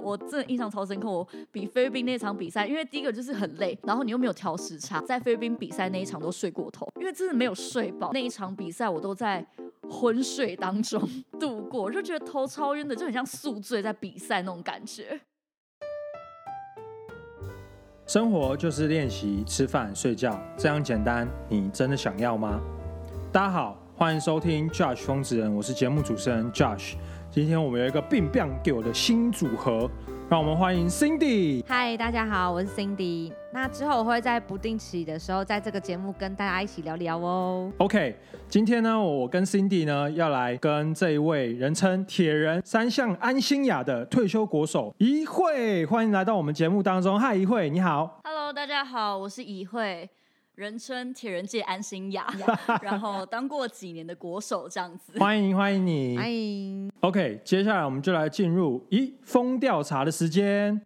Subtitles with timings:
[0.00, 1.10] 我真的印象超深刻。
[1.10, 8.10] 我比菲律宾那场比赛，因为第一个就是很累，然后你又没有调时差，在菲律宾比赛那一场都睡过头，因为真的没有睡饱。
[8.12, 9.46] 那一场比赛我都在
[9.90, 11.00] 昏睡当中
[11.38, 15.20] 度过，就觉得头超晕的，就很像宿醉在比赛那种感觉。
[18.06, 22.60] 生活就是练习吃饭睡觉，这样简单，你真的想要吗？
[23.32, 26.94] 大家好，欢迎收听 Josh 疯子人，我是节目主持人 Josh。
[27.32, 29.90] 今天我们有一个病病给我的新组合，
[30.28, 31.64] 让我们欢迎 Cindy。
[31.66, 33.32] 嗨，大家好，我是 Cindy。
[33.54, 37.72] 那之后我会在不定期的时候，在这个节目跟大家一起聊聊哦。
[37.78, 38.14] OK，
[38.48, 47.18] 今天呢，我跟 Cindy 呢要来跟这一位人称铁人三项安心雅的退休国手一慧，欢迎来到我们节目当中。
[47.18, 48.20] 嗨，一慧，你好。
[48.24, 50.06] Hello，大家好，我是怡慧，
[50.54, 52.26] 人称铁人界安心雅，
[52.82, 55.14] 然后当过几年的国手这样子。
[55.18, 56.18] 欢迎欢迎你。
[56.18, 56.92] 欢迎。
[57.00, 60.78] OK，接下来我们就来进入一风调查的时间。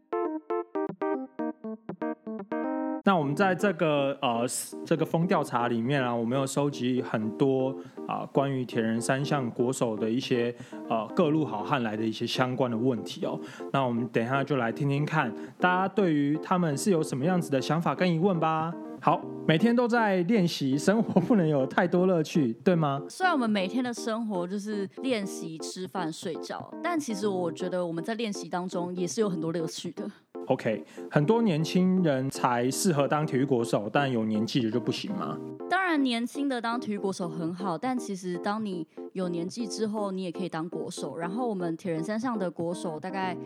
[3.05, 4.47] 那我们在这个呃
[4.85, 10.55] 这个风调查里面啊，我们有收集很多啊、关于铁人三项国手的一些
[10.89, 13.37] 呃各路好汉来的一些相关的问题哦。
[13.73, 18.73] 那我们等一下就来听听看，大家对于他们是有什么样子的想法跟疑问吧。
[19.01, 23.01] 好，每天都在练习，生活不能有太多乐趣，对吗？
[23.09, 30.11] 虽然我们每天的生活就是练习、吃饭、睡觉，但其实我觉得我们在练习当中也是有很多乐趣的。
[30.47, 35.37] OK，很多年轻人才适合当体育国手，但有年纪的就不行吗？
[35.69, 41.17] 当然，年轻的当体育国手很好，但其实当你有年纪之后，你也可以当国手。
[41.17, 43.37] 然后我们铁人三项的国手，大概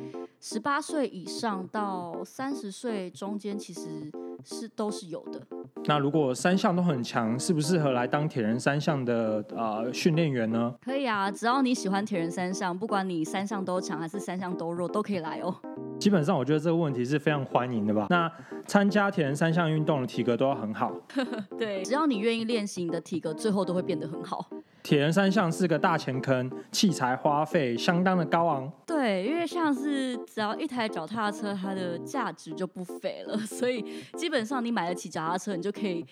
[0.41, 4.11] 十八岁以上到三十岁中间，其实
[4.45, 5.41] 是都是有的。
[5.85, 10.75] 那如果三项都很强，适不适合来当铁人三项的呃训练员呢？
[10.85, 15.55] 可以啊，只要你喜欢铁人三项，不管你三项都强还是三项都弱，都可以来哦。
[15.99, 18.07] 基本上，我觉得这个问题是非常欢迎的吧。
[18.11, 18.31] 那
[18.67, 20.95] 参加铁人三项运动的体格都要很好。
[21.59, 24.49] 对，只要你愿意练习，你的体格最后都会变得很好。
[24.83, 28.71] 铁人三项是个大钱坑，器材花费相当的高昂。
[28.87, 33.85] 对，因为像是只要一台脚踏车，它的价值就不菲了， 所以
[34.17, 36.05] 基本上你买得起脚踏车，你就可以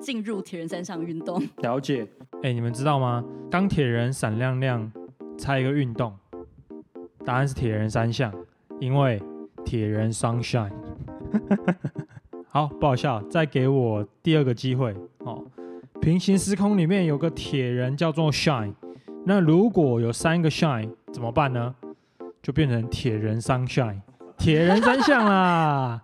[0.00, 1.40] 进入铁人三项运动。
[1.58, 2.06] 了解，
[2.42, 3.24] 哎、你们知道吗？
[3.50, 4.90] 钢铁人闪亮亮，
[5.38, 6.12] 猜一个运动，
[7.24, 8.32] 答案是铁人三项，
[8.80, 9.22] 因为
[9.64, 10.72] 铁人 sunshine。
[12.48, 15.13] 好，不好笑，再给我第二个机会哦。
[16.00, 18.74] 平行时空里面有个铁人叫做 Shine，
[19.24, 21.74] 那如果有三个 Shine 怎么办呢？
[22.42, 24.00] 就变成铁人 sunshine，
[24.36, 26.02] 铁人三 项啦。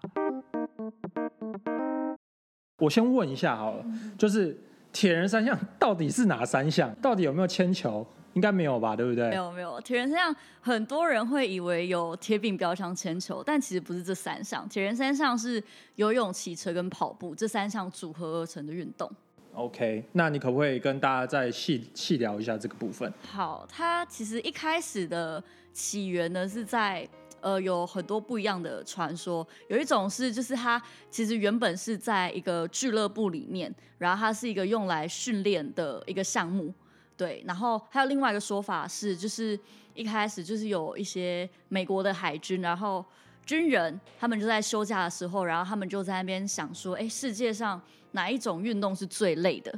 [2.79, 3.85] 我先问一下好了，
[4.17, 4.59] 就是
[4.91, 6.95] 铁人三项到底是哪三项？
[7.03, 8.07] 到底有没有铅球？
[8.35, 9.37] 应该没有吧，对不对没？
[9.37, 14.67] 有没有，铁人三项很多人会以为有铁饼、标枪、铅球，但其实不是这三项。
[14.69, 15.63] 铁人三项是
[15.97, 19.11] 游泳、骑车跟跑步这三项组合而成的运动。
[19.53, 23.13] OK，那你可不可以跟大家再细细聊一下这个部分？
[23.31, 27.07] 好，它其实一开始的起源呢是在
[27.41, 36.73] 呃有很多不一样的传说，有一种是就是它其实原本是在一个俱乐部里面，然后它是一个用来训练的一个项目，
[37.17, 39.59] 对，然后还有另外一个说法是就是
[39.95, 43.05] 一开始就是有一些美国的海军，然后。
[43.47, 47.81] 军人他们就在休假的时候，然后他们就在那边想说，哎，世界上
[48.13, 49.73] 哪一种运动是最累的？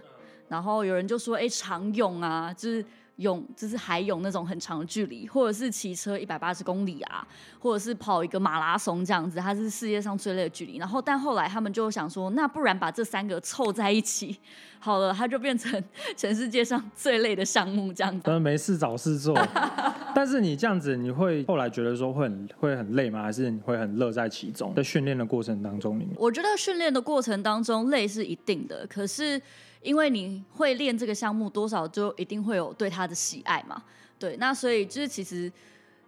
[0.49, 2.85] 然后有人就说，哎，长泳啊，就是
[3.23, 7.27] 泳，就是海泳那种很长的距离，或者是骑车一百八十公里啊，
[7.59, 10.77] 或者是跑一个马拉松这样子，它是世界上最累的距离。
[10.77, 14.39] 然后，但后来他们就想说，那不然把这三个凑在一起，
[14.79, 15.83] 好了，它就变成
[16.15, 18.21] 全世界上最累的项目这样子。
[18.25, 19.35] 真的没事找事做。
[20.15, 23.23] 但是你这样子，你会后来觉得说会很会很累吗？
[23.23, 24.75] 还是你会很乐在其中？
[24.75, 29.41] 在训练的过程当中里面，我觉得训练的过程当中累是一定的，可是
[29.83, 33.83] 因为你会练这个项目，多少就一定会有对它的喜爱嘛。
[34.19, 35.51] 对，那所以就是其实，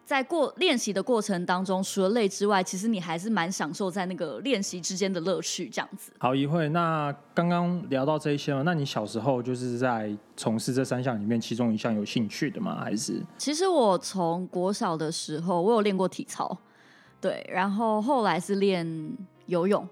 [0.05, 6.13] 在过练习的过程当中，除了累之外，其实你还是蛮享受在那个练习之间的乐趣，这样子。
[6.19, 12.81] 好，一会那刚刚聊到这一些嘛，那你小时候就是在从事这三项里面其中一项有兴趣的吗？
[12.85, 16.57] 还是其实我从国小的时候，我有练过体操，
[17.21, 18.87] 对，然后后来是练
[19.47, 19.85] 游泳，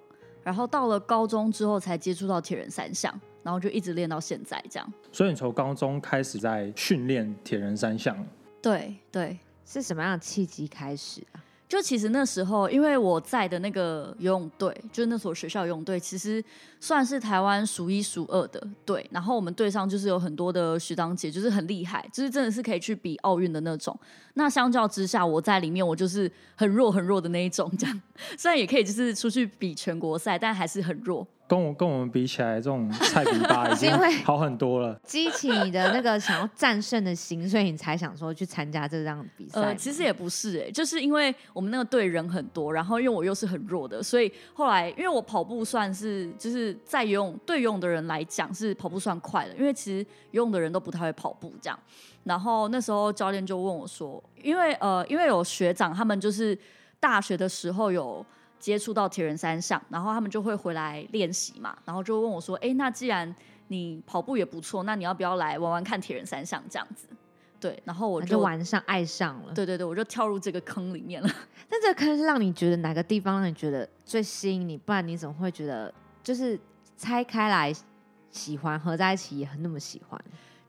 [0.44, 3.12] 然后到了高中之后才接触到铁人三项，
[3.42, 4.92] 然后就一直练到现在这样。
[5.10, 8.16] 所以你从高中开始在训练铁人三项？
[8.60, 11.42] 对对，是什么样的契机开始啊？
[11.68, 16.44] 就其实那时候，因为我在的那个游泳队，就是那所学校游泳队，其实
[16.78, 19.08] 算是台湾数一数二的队。
[19.10, 23.98] 然后我们队上就是有很多的学长姐，就是很厉害，就是真的是可以去比奥运的那种。
[24.34, 28.02] 那相较之下，我在里面我就是很弱很弱的那一种，这样。
[28.36, 31.26] 虽然也可以就是出去比全国赛，但还是很弱。
[31.52, 34.98] 跟我跟我们比起来，这种菜比巴已经 是因为好很多了。
[35.04, 39.60] 激起你的那个想要战胜的心，所以你才想说去参加这样的比赛。
[39.60, 51.78] 呃，其实也不是哎、就是因为我们那个队人很多，然后因为我又是很弱的，所以后来因为我跑步算是就是在游泳对游泳的人来讲是跑步算快的，因为其实游泳的人都不太会跑步这样。
[52.24, 56.58] 然后那时候教练就问我说，因为呃因为有学长他们就是
[56.98, 58.24] 大学的时候有。
[58.62, 63.34] 接触到铁人三项，然后他们就会回来练习嘛，然后就问我说：“哎，那既然
[63.66, 67.08] 你跑步也不错，那你要不要来玩玩看铁人三项这样子？”
[67.58, 69.52] 对，然后我就玩上爱上了。
[69.52, 71.28] 对对对，我就跳入这个坑里面了。
[71.68, 74.78] 但这个坑是让你觉得哪个地方让你觉得最吸引你？
[74.78, 75.92] 不然你怎么会觉得
[76.22, 76.56] 就是
[76.96, 77.72] 拆开来
[78.30, 80.20] 喜欢，合在一起也很那么喜欢？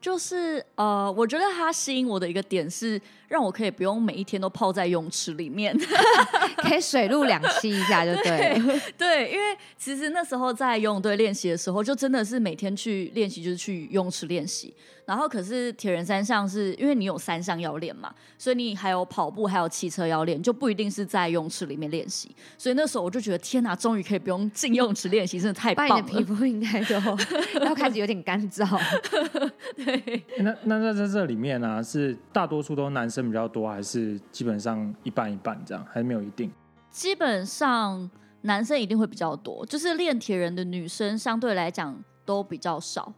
[0.01, 2.99] 就是呃，我觉得它吸引我的一个点是，
[3.33, 5.75] 让我可以不用每一天都泡在泳池里面。
[6.57, 8.79] 可以水陆两栖一下就对了。
[8.97, 14.73] 对，因为其实那时候在游泳队练习的时候，就真的是每天去练习，就是去泳池练习。
[15.05, 22.33] 然后可是铁人三项是因为你有三项要练嘛，所以你还有跑步，还有骑车要练，就不一定是在泳池里面练习。
[22.57, 25.95] 所以那时候我就觉得，天哪，终于可以不用进泳池练习，真的太不棒了。
[25.95, 28.65] 你的皮肤应该都要开始有点干燥。
[29.75, 36.51] 对，那那在在这里面呢、是大多数都男生比较多，还是基本上一半一半这样，还是没有一定？
[36.89, 38.09] 基本上
[38.41, 43.13] 男生一定会比较多，就是练铁人的女生相对来讲都比较少。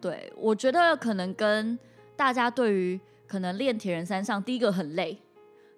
[0.00, 1.78] 对我觉得可能跟
[2.16, 5.20] 大家对于可能练铁人三项，第一个很累，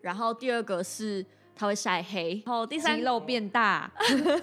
[0.01, 3.91] 然后第二个是它会晒黑，然后第三肌肉变大，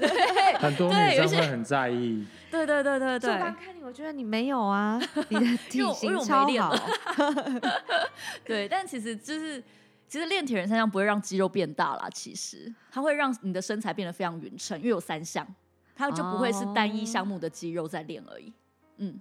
[0.60, 2.26] 很多女生会很在意。
[2.52, 6.76] 对对对对就对刚看你，我觉得你没有啊， 你的体型超好。
[8.44, 9.64] 对，但其实就是
[10.08, 12.74] 其实练铁人三项不会让肌肉变大啦，其实。
[12.92, 15.46] 它会让你的身材变得非常匀称，因为有三项，
[15.96, 18.52] 它就不会是单一项目的肌肉在练而已。
[18.98, 19.20] 嗯，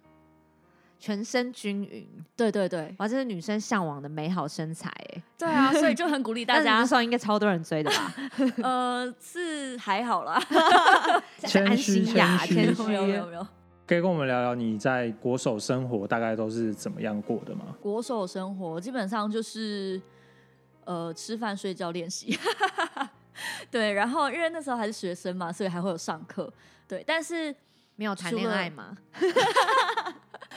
[0.99, 2.07] 全身均匀，
[2.37, 5.23] 对对对哇，这是女生向往的美好身材哎。
[5.39, 8.15] 对啊， 所以就很鼓励大家那时候应该超多人追的吧？
[8.63, 13.47] 呃，是还好啦，安 谦虚心雅，谦虚谦虚没有没有没有。
[13.87, 17.75] 可以跟我们聊聊你在国手生活大概都是怎么样过的吗？
[17.81, 19.99] 国手生活基本上就是
[20.85, 22.39] 呃吃饭、睡觉、练习，
[23.71, 23.93] 对。
[23.93, 26.53] 然后因为那时候还是学生嘛，所以还会有上课，
[26.87, 27.03] 对。
[27.07, 27.55] 但是
[27.97, 28.95] 没有谈恋爱吗？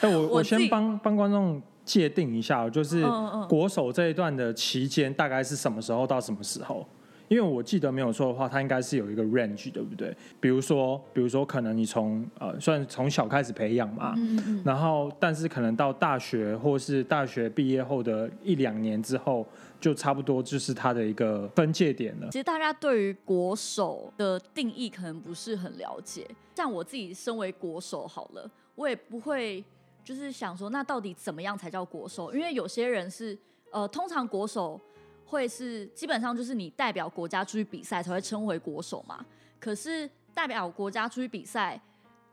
[0.01, 3.06] 哎，我我先帮帮观众界定一下哦，就是
[3.48, 6.86] 国手这一段的期间大概是什么时候到什么时候？
[7.27, 10.13] 因为我记得没有错的话，它应该是有一个 range，对不对？
[10.42, 19.47] 比如说，比如说，可能你从呃，算从小开始培养嘛，嗯嗯然后但是可能到大学或是大学毕业后的一两年之后，
[19.80, 22.27] 就差不多就是它的一个分界点了。
[22.31, 26.27] 其实大家对于国手的定义可能不是很了解。
[26.54, 29.63] 像我自己身为国手好了，我也不会
[30.03, 32.33] 就是想说，那到底怎么样才叫国手？
[32.33, 33.38] 因为有些人是
[33.71, 34.80] 呃，通常国手
[35.25, 39.25] 会是基本上就是你代表国家出去比赛才会称为国手嘛。
[39.59, 41.80] 可是代表国家出去比赛，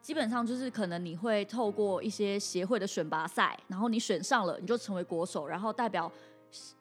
[0.00, 6.11] 基本上就是可能你会透过一些协会的选拔赛，然后你选上了，你就成为国手，然后代表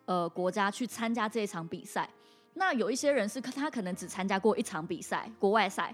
[0.05, 2.09] 呃国家去参加这一场比赛。
[2.53, 5.93] 那有一些人是他可能只参加过一场比赛，国外赛，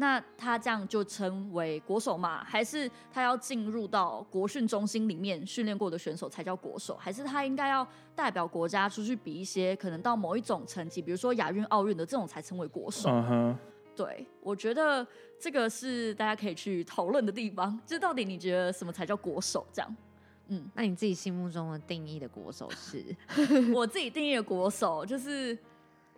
[0.00, 2.42] 那他这样就称为国手吗？
[2.42, 6.96] 还是他要进入到国训中心里面训练过的选手才叫国手？
[6.96, 13.10] 还是他应该要代表国家出去比一些可能到某一种成绩，比如说亚运、奥运的这种才称为国手？
[13.10, 13.58] 嗯哼，
[13.94, 15.06] 对，我觉得
[15.38, 19.66] 这个是大家可以去讨论的地方，就是到底你觉得什么才叫国手？
[19.70, 19.96] 这样，
[20.48, 23.04] 嗯，那你自己心目中的定义的国手是？
[23.74, 25.58] 我自己定义的国手就是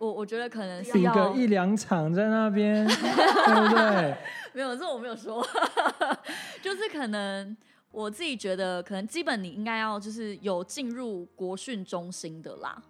[0.03, 4.17] 我，我觉得可能要个一两场在那边， 对不对？
[4.53, 5.45] 没有，这我没有说，
[6.61, 7.55] 就是可能
[7.91, 12.81] 我自己觉得，可能基本你应该要就是有进入国训中心的啦，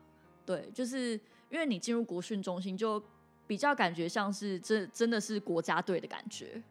[0.45, 1.11] 对，就是
[1.49, 3.01] 因为你进入国训中心，就
[3.45, 6.61] 比较感觉像是真真的是国家队的感觉，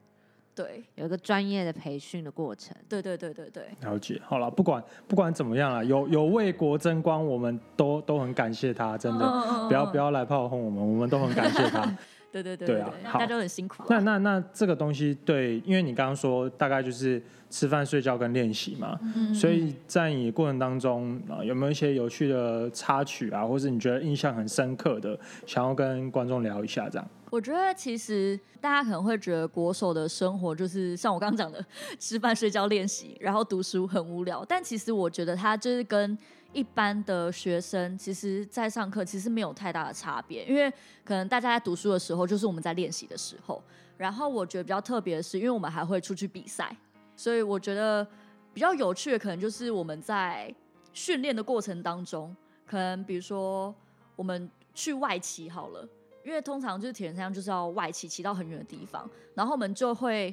[0.55, 2.77] 对，有一个专业的培训的过程。
[2.89, 11.85] 对对对对对，了解，好了，不管不管怎么样了，有有为国争光，我们都都很感谢他，真的，嗯不要不要来炮轰我们，我们都很感谢他。
[12.33, 13.87] 对对对对啊大家都很辛苦、啊。
[13.91, 27.07] 那那那这个东西对，因为你刚刚说大概就是吃饭、睡觉跟练习嘛，嗯所以在你过程当中啊、有没有一些有趣的插曲啊，或是你觉得印象很深刻的，想要跟观众聊一下这样？
[27.31, 31.63] 我觉得其实大家可能会觉得国手的生活就是像我刚刚讲的，
[31.99, 34.43] 吃饭、睡觉、练习，然后读书很无聊。
[34.49, 36.17] 但其实我觉得他就是跟
[36.55, 40.71] 一般的学生，其实在上课其实没有太大的差别，因为
[41.05, 43.63] 可能大家在读书的时候，就是我们在练习的时候。
[43.99, 46.75] 然后我觉得比较特别的是，因为我们还会出去比赛，
[47.17, 48.07] 所以我觉得
[48.53, 50.55] 比较有趣的可能就是我们在
[50.93, 52.35] 训练的过程当中，
[52.67, 53.75] 可能比如说
[54.17, 55.89] 我们去外骑好了。
[56.25, 60.33] 因为通常就是铁人三项就是要外骑骑到很远的地方，然后我们就会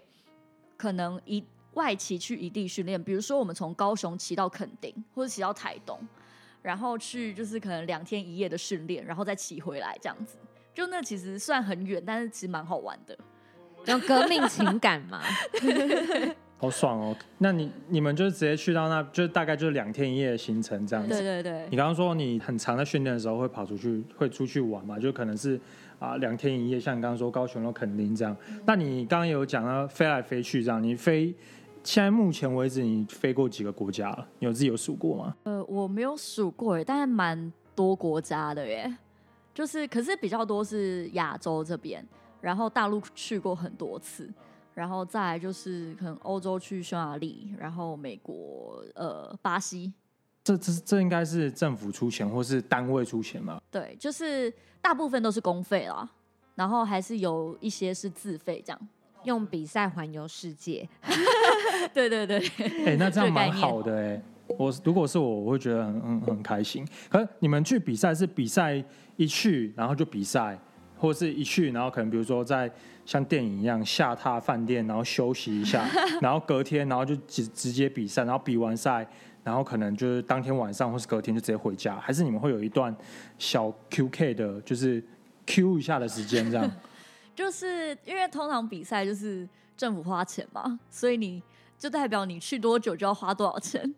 [0.78, 1.44] 可能一
[1.74, 6.00] 外骑去异地训练，比如说我们从高雄骑到垦丁或者骑到台东，
[6.62, 10.38] 然后去就是可能两天一夜的训练，然后再骑回来这样子。
[10.76, 13.18] 就那其实算很远，但是其实蛮好玩的。
[13.88, 15.24] 有革命情感嘛？
[16.62, 17.16] 好爽哦！
[17.38, 21.10] 那你你们就是直接去到那，就大概就是两天一夜的行程这样子。
[21.10, 25.00] 对对对你，刚刚说你很长在训练的时候会跑出去，会出去玩嘛？
[25.00, 25.58] 就可能是
[26.00, 28.36] 啊两天一夜，像你刚刚说高雄到垦丁这样。
[28.66, 31.34] 那你刚刚有讲到飞来飞去这样，你飞
[31.82, 34.28] 现在目前为止你飞过几个国家了？
[34.40, 35.36] 你有自己有数过吗？
[35.44, 38.94] 呃，我没有数过耶，但是蛮多国家的耶。
[39.54, 42.06] 就是，可是比较多是亚洲这边，
[42.40, 44.30] 然后大陆去过很多次，
[44.80, 49.92] 然后再来就是可能欧洲去匈牙利，然后美国、呃巴西，
[50.42, 53.62] 这这这应该是政府出钱或是单位出钱嘛？
[53.70, 54.50] 对，就是
[54.82, 56.10] 大部分都是公费啦，
[56.56, 58.88] 然后还是有一些是自费这样。
[59.26, 60.88] 用比赛环游世界，
[61.94, 62.40] 对对对，
[62.86, 64.22] 哎、那这样蛮好的哎、
[64.58, 66.88] 我如果是我，我会觉得很很很开心。
[67.10, 68.82] 可是你们去比赛是比赛
[69.18, 70.58] 一去，然后就比赛，
[71.00, 72.70] 或者是一去，然后可能比如说在
[73.06, 75.88] 像电影一样下榻饭店，然后休息一下，
[76.22, 79.08] 然后隔天，然后就直直接比赛，然后比完赛，
[79.44, 82.96] 然后可能就是当天晚上或是隔天就直接回家，还是你们会有一段
[83.38, 85.02] 小 QK 的，就是
[85.46, 86.70] Q 一下的时间这样？
[87.34, 91.42] 就是因为通常比赛就是政府花钱嘛，所以你
[91.78, 93.96] 就代表你去多久就要花多少钱。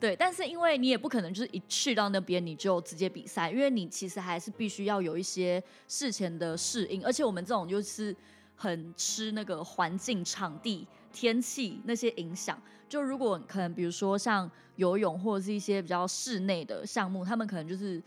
[0.00, 8.14] 对，但是因为你也不可能就是一去到那边你就直接比赛，因为你其实还是必须要有一些事前的适应，而且我们这种就是
[8.54, 12.60] 很吃那个环境、场地、天气那些影响。
[12.88, 18.00] 就如果可能，比如说像游泳或者是一些比较室内的项目，他们可能就是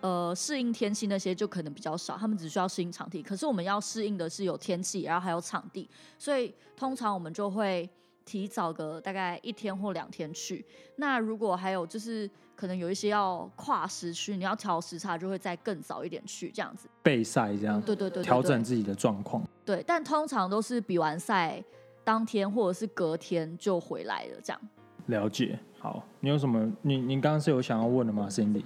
[0.00, 3.22] 呃适应天气那些就可能比较少，他们只需要适应场地。
[3.22, 7.88] 可是我们要适应的是有天气，然后还有场地，所以通常我们就会
[8.30, 10.64] 提早个大概一天或两天去。
[10.94, 16.88] 那如果还有就是可能有一些要跨时区，你要调时差，就会再更早一点去这样子。
[17.02, 19.42] 备赛这样，对对对对对调整自己的状况。
[19.64, 21.60] 对，但通常都是比完赛
[22.04, 24.62] 当天或者是隔天就回来了这样。
[25.06, 25.58] 了解。
[25.80, 26.72] 好，你有什么？
[26.82, 28.62] 你你刚刚是有想要问的吗，Cindy？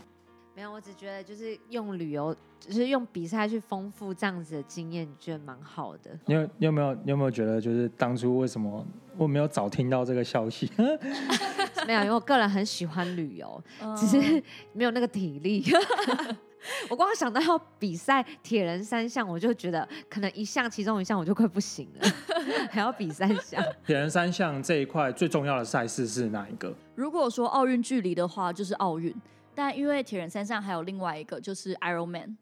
[0.56, 6.16] 没有，我只觉得就是用旅游，就是用比赛去丰富这样子的经验，觉得蛮好的。
[6.26, 10.70] 你有你有没有你有没有觉得，就是当初为什么我没有早听到这个消息？
[11.86, 14.42] 没有，因为我个人很喜欢旅游，嗯只是
[14.72, 15.64] 没有那个体力。
[16.88, 22.08] 我光想到要比赛铁人三项，我就觉得可能一项其中一项我就快不行了，
[22.70, 23.62] 还要比三项。
[23.84, 26.72] 铁人三项这一块最重要的赛事是哪一个？
[26.94, 29.14] 如果说奥运距离的话，就是奥运。
[29.54, 32.36] 但因为铁人三项还有另外一个就是 Ironman，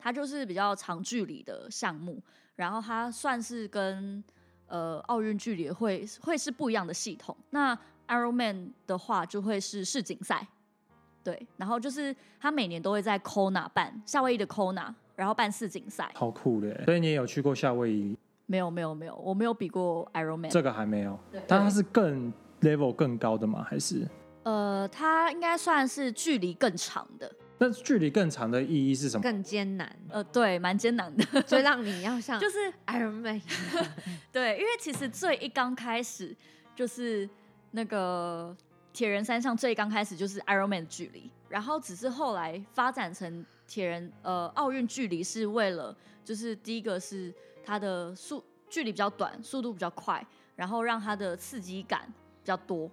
[0.00, 2.22] 它就是比较长距离的项目，
[2.56, 4.22] 然后它算是跟
[4.66, 7.36] 呃奥运距离会会是不一样的系统。
[7.50, 10.46] 那 Ironman 的话就会是世锦赛，
[11.24, 16.10] 对，然后就是它每年都会在 Kona 办夏威夷的 Kona，然后办世锦赛。
[16.14, 16.84] 好酷的！
[16.84, 20.50] 所以你也有去过夏威夷，没有没有没有，我没有比过 Ironman。
[20.50, 21.42] 这个还没有对。
[21.46, 23.62] 但它是更 level 更高的吗？
[23.62, 24.08] 还是？
[24.48, 29.22] 呃，它应该算是距离更长的，那距离更长的意义是什么？
[29.22, 31.42] 更艰难，呃，对，蛮艰难的。
[31.42, 33.42] 所以让你要像 就是 Iron Man
[34.32, 36.34] 对，因为其实最一刚开始
[36.74, 37.28] 就是
[37.72, 38.56] 那个
[38.90, 50.26] 铁人三项最刚开始就是 Ironman 的距离，然后只是后来发展成铁人呃奥运距离是为了就是第一个是它的速距离比较短，速度比较快，
[50.56, 52.10] 然后让它的刺激感
[52.42, 52.90] 比较多。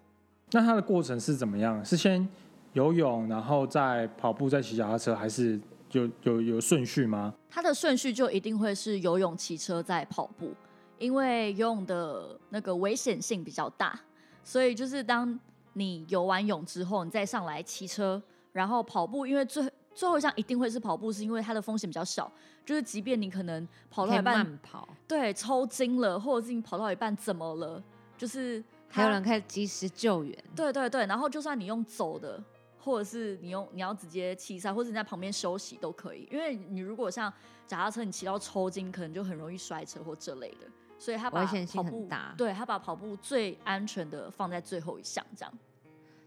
[0.52, 1.84] 那它的过程是怎么样？
[1.84, 2.28] 是先
[2.74, 5.60] 游泳，然后再跑步，再骑脚踏车，还是
[5.92, 7.34] 有有有顺序吗？
[7.50, 10.54] 它的顺序就一定会是游泳、骑车再跑步，
[10.98, 14.00] 因为游泳的那个危险性比较大，
[14.44, 15.38] 所以就是当
[15.74, 18.22] 你游完泳之后，你再上来骑车，
[18.52, 22.32] 然后跑步，因为最最后一项一定会是跑步，是因为它的风险比较小。
[22.66, 27.82] 就是即便你可能跑到一半，慢跑，对抽筋了，或者是你跑到一半怎么了，
[28.18, 30.44] 就是它还有人可以及时救援。
[30.56, 32.42] 对对对，然后就算你用走的，
[32.80, 36.28] 或者是你用你要直接弃赛，或者你在旁边休息都可以。
[36.32, 37.32] 因为你如果像
[37.68, 40.68] 脚踏车，你骑到抽筋，可能就很容易摔车或这类的。
[40.98, 45.54] 所以他把危险性跑步很大对他把跑步最安全的放在最后一项，这样。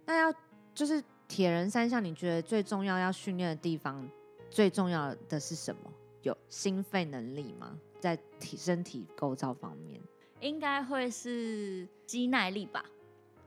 [0.04, 0.34] 那要
[0.74, 4.06] 就是铁人三项，你觉得最重要要训练的地方，
[4.50, 5.90] 最重要的是什么？
[6.22, 7.78] 有心肺能力吗？
[7.98, 10.00] 在体身体构造方面，
[10.40, 12.82] 应该会是肌耐力吧。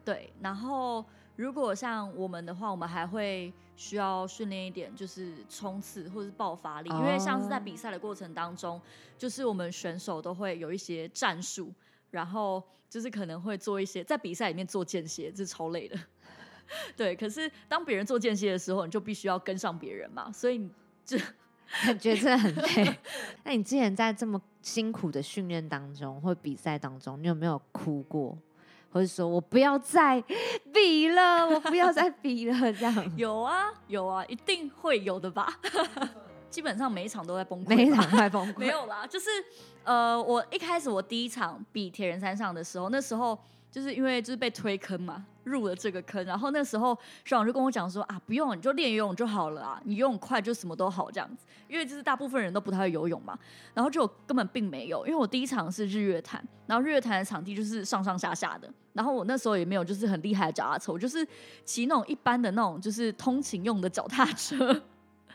[0.05, 1.03] 对，然后
[1.35, 8.79] 如果像我们的话，我们还会需要训练一点，就是冲刺或者是爆发力，因为像是在哦比赛的过程当中，
[9.17, 11.73] 就是我们选手都会有一些战术，
[12.11, 15.97] 然后就是可能会做一些在比赛里面做间歇，这超累的。
[16.95, 20.69] 对，可是当别人做间歇的时候，你就必须要跟上别人嘛，所以你
[21.03, 21.17] 就
[21.85, 22.97] 感 觉真的很累。
[23.43, 28.37] 那你之前在这么辛苦的训练当中或比赛当中，你有没有哭过，
[28.91, 30.21] 或者说我不要再
[30.73, 35.59] 比了，我不要再比了，这样 有啊有啊，一定会有的吧。
[36.49, 38.57] 基本上每一场都在崩溃，每一场都在崩溃？
[38.59, 39.29] 没有啦，就是
[39.85, 43.37] 呃，我一开始我第一场比铁人三项的时候，那时候
[43.71, 53.39] 就是因为就是被推坑嘛，入了这个坑，然后那时候学长就跟我讲说啊，不用，你就练游泳就好了啊，你游泳快就什么都好这样子，因为就是大部分人都不太会游泳嘛，
[53.73, 61.25] 然后就根本并没有，因为我第一场是日月潭，然后日月潭的场地就是上上下下的，然后我那时候也没有就是很厉害的脚踏车，我就是
[61.63, 64.81] 骑那种一般的那种就是通勤用的脚踏车。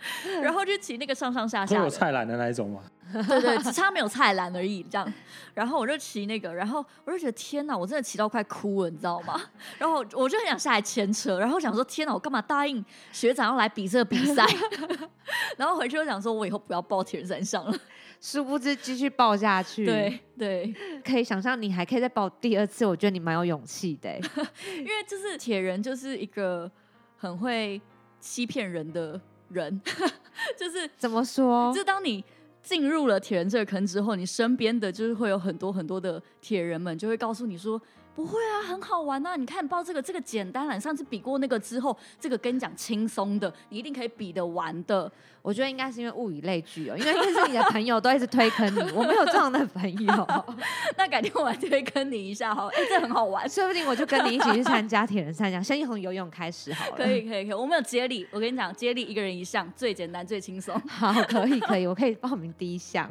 [0.42, 2.82] 然后就骑那个上上下下的，有菜篮的那一种吗？
[3.12, 5.12] 对对，只差没有菜篮而已，这样。
[5.54, 9.40] 然后我就骑那个，然后我就觉得天哪，我真的骑到快哭了，你知道吗？
[9.78, 14.44] 然后我就很想下来牵车，然后想说天哪，我干嘛答应学长要来比这个比赛？
[15.56, 17.78] 然后回去就想说，我以后不要报铁人三项了。
[18.18, 20.74] 殊不知继续报下去，，对对，
[21.04, 24.20] 可以想象你还可以再报第二次，我觉得你蛮有勇气的欸。
[24.78, 26.68] 因为就是铁人就是一个
[27.18, 27.80] 很会
[28.18, 29.80] 欺骗人的人，
[30.56, 31.72] 就是怎么说？
[31.74, 32.24] 就当你
[32.62, 37.80] 进入了铁人这个坑之后，你身边的就是会有很多很多的铁人们，就会告诉你说。
[38.16, 40.74] 不会啊，很好玩呐、你看报这个，这个简单了。
[40.74, 45.12] 你上次比过那个之后，这个跟你讲轻松的，你一定可以比得完的。
[45.42, 50.44] 我觉得应该是因为物以类聚哦，因为应该是你的朋友都一直推坑你，我没有这样的朋友，
[50.98, 56.96] 那改天我来推坑你一下哈，哎、这很好玩，说不定我就跟你一起去参加铁人三项，先从游泳开始好了。
[56.96, 57.52] 可以可以可以。
[57.52, 60.74] 我们有接力，我跟你讲，接力一个人一项，最简单最轻松。
[60.88, 63.08] 好，可以可以，我可以报名第一项。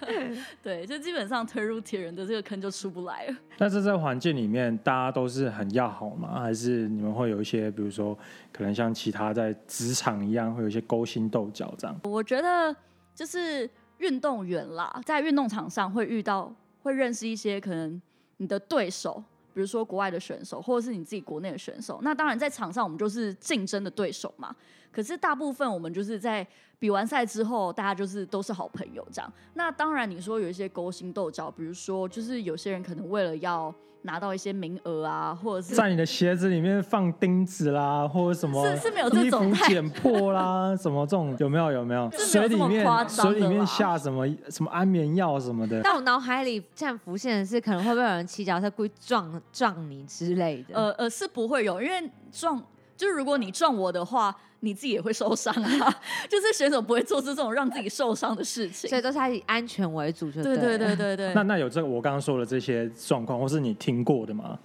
[0.62, 3.36] 对，就基本上推入铁人的这个坑就出不来了。
[3.58, 6.40] 但是在环境里面，大家都是很要好吗？
[6.40, 8.16] 还是你们会有一些，比如说，
[8.52, 12.00] 可能像其他在职场一样，会有一些勾心斗角这样？
[12.04, 12.76] 我觉得
[13.14, 13.68] 就是
[13.98, 18.00] 运动员啦，在运动场上会遇到，会认识一些可能
[18.36, 19.22] 你的对手，
[19.54, 21.98] 比如说国外的选手，或者是你自己国内的选手。
[22.02, 24.54] 那当然在场上我们就是竞争的对手嘛。
[24.96, 26.46] 可是大部分我们就是在
[26.78, 29.30] 比完赛之后，大家就是都是好朋友这样。
[29.52, 41.70] 那当然你说有一些勾心斗角，比如说就是有些人可能为了要拿到一些名额啊，或者是在你的鞋子里面放钉子啦，或者什么是是没有这衣种剪破 啦，什么这种有没有？
[41.70, 42.10] 有没有？
[42.12, 45.82] 水里面水里面下什么什么安眠药什么的？
[45.82, 50.74] 但我脑海里现在浮现的是，可能会不会有人骑脚车故意撞撞你之类的？
[50.74, 52.62] 呃呃是不会有，因为撞
[52.96, 56.00] 就是如果你撞我的话，你自己也会受伤啊。
[56.28, 58.98] 就是选手不会做出这种让自己受伤的事情所。
[58.98, 64.58] 以都是还以安全为主就对对对对对对，那那有这个我刚刚说的这些状况，或是你听过的吗？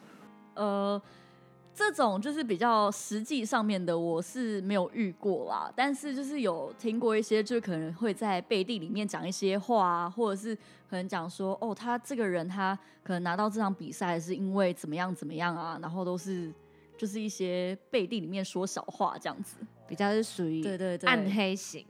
[0.53, 1.01] 呃，
[1.73, 5.71] 这种就是比较实际上面的，我是没有遇过啦。
[5.75, 10.55] 但是就是有听过一些，就是可能会在背地里面讲一些话啊，或者是
[10.89, 16.51] 可能讲说，哦，他这个人他可能拿到这场比赛是因为怎么样怎么样啊，然后都是
[17.01, 19.57] 就是一些背地里面说小话这样子。
[19.87, 21.83] 比较是属于对对对，暗黑型。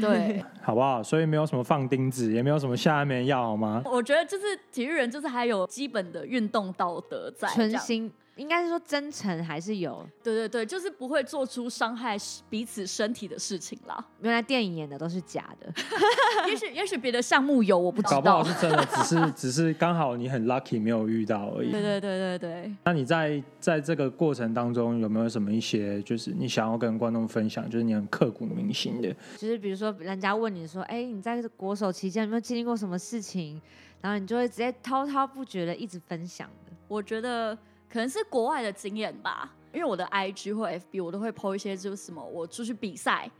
[0.00, 0.42] 对。
[0.62, 1.02] 好不好？
[1.02, 3.82] 所以没有什么放钉子，也没有什么下安眠药，好吗？
[3.84, 10.06] 我觉得就是体育人，就是还有基本的运动道德在，这样纯心，应该是说真诚还是有。
[10.22, 12.16] 对对对，就是不会做出伤害
[12.50, 14.04] 彼此身体的事情啦。
[14.22, 15.72] 原来电影演的都是假的，
[16.48, 18.16] 也许也许别的项目有，我不知道。
[18.16, 21.70] 搞不好是真的，只是 只是刚好你很 lucky 没有遇到而已。
[21.70, 29.14] 对对对对对，那你在在这个过程当中有没有什么一些，就是你想要跟观众分享，就是你很刻骨铭心的？
[29.36, 33.60] 就是比如说人家问你说，哎、你在国手期间有没有经历过什么事情？
[34.00, 36.72] 然后你就会直接滔滔不绝的一直分享的。
[36.88, 37.56] 我觉得
[37.94, 43.30] 可能是国外的经验吧，因为我的 IG 或 FB 我都会 po 一些就是什么我出去比赛。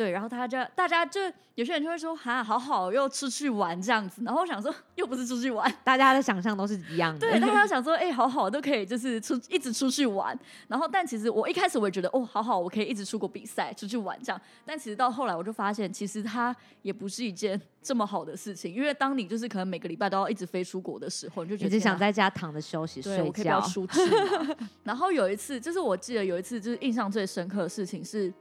[0.00, 1.20] 对，然后大家大家就
[1.56, 7.18] 有些人就会说哈，好好又出去玩这样子，然后我想说又不是出去玩，大家的想象都是一样的。
[7.18, 10.34] 对，大家想说哎，好好都可以就是出一直出去玩，
[10.68, 24.00] 然后但其实我一开始我也觉得哦，好好我可以一直出国比赛出去玩这样，但其实到后来我就发现，其实它也不是一件这么好的事情，因为当你就是可能每个礼拜都要一直飞出国的时候，你就觉得想在家躺着休息睡觉，出去。
[24.82, 28.32] 然后有一次，就是我记得有一次就是印象最深刻的事情是。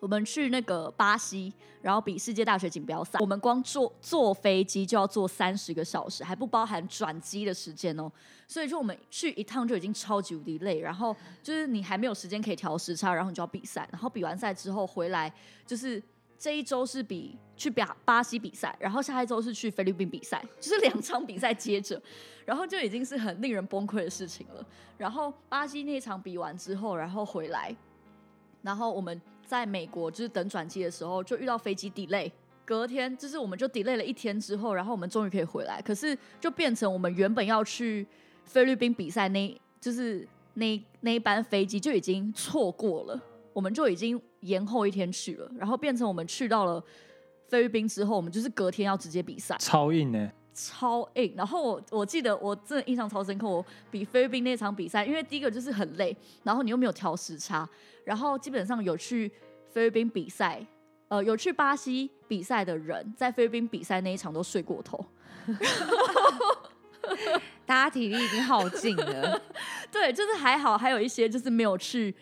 [0.00, 3.18] 我们去那个巴西，然后比世界大学锦标赛。
[3.20, 8.10] 我们光坐坐飞机就要坐三十个小时，还不包含转机的时间哦。
[8.48, 13.88] 所以就我们去一趟就已经超级无敌累，然后就是你还没有时间可以调时差，然后你就要比赛。
[13.92, 15.32] 然后比完赛之后回来，
[15.64, 16.02] 就是
[16.38, 22.00] 这一周是比去比巴西比赛，然后下一周是去菲律宾比赛，就是两场比赛接着，
[22.46, 24.66] 然后就已经是很令人崩溃的事情了。
[24.96, 27.74] 然后巴西那场比完之后，然后回来，
[28.62, 29.20] 然后我们。
[29.50, 32.30] 在美国就是等转机的时候，就遇到飞机 delay，
[32.64, 38.06] 隔天就是我们就 delay 了一天之后，然后我们终于可以回来，可是就变成我们原本要去
[38.44, 43.20] 菲律宾比赛那，就是那那一班飞机就已经错过了，
[43.52, 46.80] 我们就已经延后一天去了，然后变成我们去到了
[47.48, 50.30] 菲律宾之后，我们就是隔天要直接比赛，超硬呢。
[50.52, 57.68] 超硬，然后我我记得我真的印象超深刻，我比菲律宾那场比赛，因为第一个就是很累，然后你又没有调时差，
[58.04, 59.30] 然后基本上有去
[59.72, 60.64] 菲律宾比赛，
[61.08, 65.04] 呃，有去巴西比赛的人，在菲律宾比赛那一场都睡过头，
[67.64, 69.40] 大家体力已经耗尽了。
[69.90, 72.14] 对，就是还好，还有一些就是没有去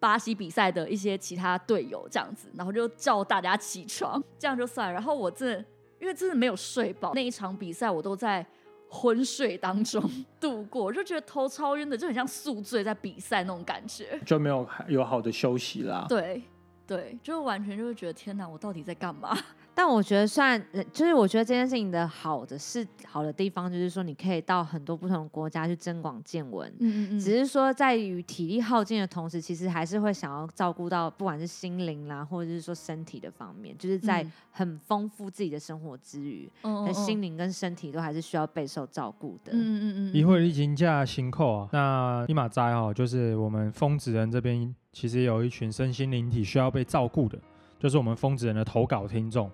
[0.00, 4.92] 巴西比赛的一些其他队友这样子，然后就叫大家起床，这样就算。
[4.92, 5.64] 然后我这。
[6.00, 8.44] 因为真的没有睡饱，那一场比赛我都在
[8.88, 10.02] 昏睡当中
[10.40, 16.06] 度过，我就觉得头超晕的，就很像宿醉在比赛那种感觉，就没有有好的休息啦。
[16.08, 16.42] 对
[16.86, 19.36] 对，就完全就是觉得天哪，我到底在干嘛？
[19.78, 20.58] 但我觉得算，
[20.90, 26.66] 就是我觉得这件事情的好的是好的地方，就是说你可以到很多不同的国家去增广见闻。
[26.78, 27.20] 嗯嗯嗯。
[27.20, 39.52] 只是说在于体力耗尽的同时，其实还是会想要照顾到不管是心灵啦，或者是说身体的方面，就是在很丰富自己的生活之余，嗯心灵跟身体都还是需要备受照顾的。
[39.52, 40.14] 嗯嗯嗯。
[40.14, 47.38] 一会儿疫情假行扣啊，那立马摘哈，就是我们疯子人这边其实有一群身心灵体需要被照顾的，
[47.78, 49.50] 就是我们疯子人的投稿听众。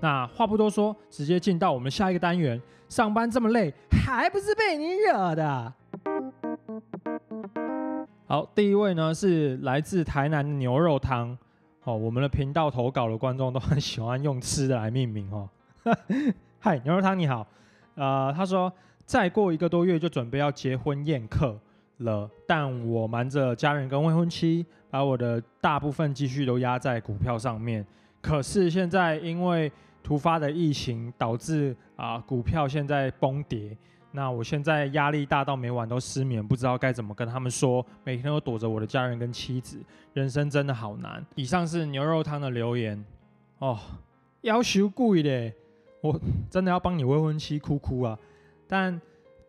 [0.00, 2.60] 那话不多说，直接进到我们下一个单元。
[2.88, 3.72] 上班这么累，
[4.04, 5.72] 还不是被你惹的？
[8.26, 11.36] 好，第一位呢是来自台南牛肉汤。
[11.84, 15.48] 哦，我们的频道投稿的观众都很喜欢用吃的来命名哦。
[16.58, 17.46] 嗨，牛肉汤你好。
[17.94, 18.72] 呃，他说
[19.04, 21.58] 再过一个多月就准备要结婚宴客
[21.98, 27.86] 了，但我瞒着家人跟未婚妻，把我的大部分积蓄都压在股票上面。
[28.20, 29.70] 可是现在因为
[30.02, 33.76] 突发的疫情导致啊股票现在崩跌，
[34.12, 39.78] 那我现在压力大到每晚都失眠，不知道该怎么跟他们说，每天都躲着我的家人跟妻子，
[40.12, 41.24] 人生真的好难。
[41.34, 43.04] 以上是牛肉汤的留言
[43.58, 43.78] 哦，
[44.40, 45.52] 要求贵的，
[46.00, 46.18] 我
[46.50, 48.18] 真的要帮你未婚妻哭哭啊！
[48.66, 49.00] 但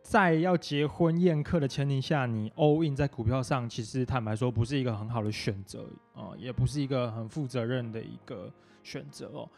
[0.03, 8.51] 在要结婚宴客的前提下，你 all in 在股票上，其实坦白说不是一个很好的选择啊，也不是一个很负责任的一个
[8.83, 9.49] 选择哦。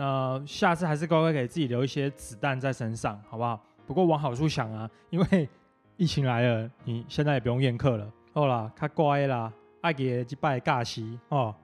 [0.00, 3.60] 那下次还是乖乖给自己留一些子弹在身上，好不好？
[3.86, 5.46] 不过往好处想啊，因为
[5.98, 8.10] 疫情来了，你现在也不用宴客了。
[8.32, 11.54] 好啦，他乖啦，爱给几拜尬席哦，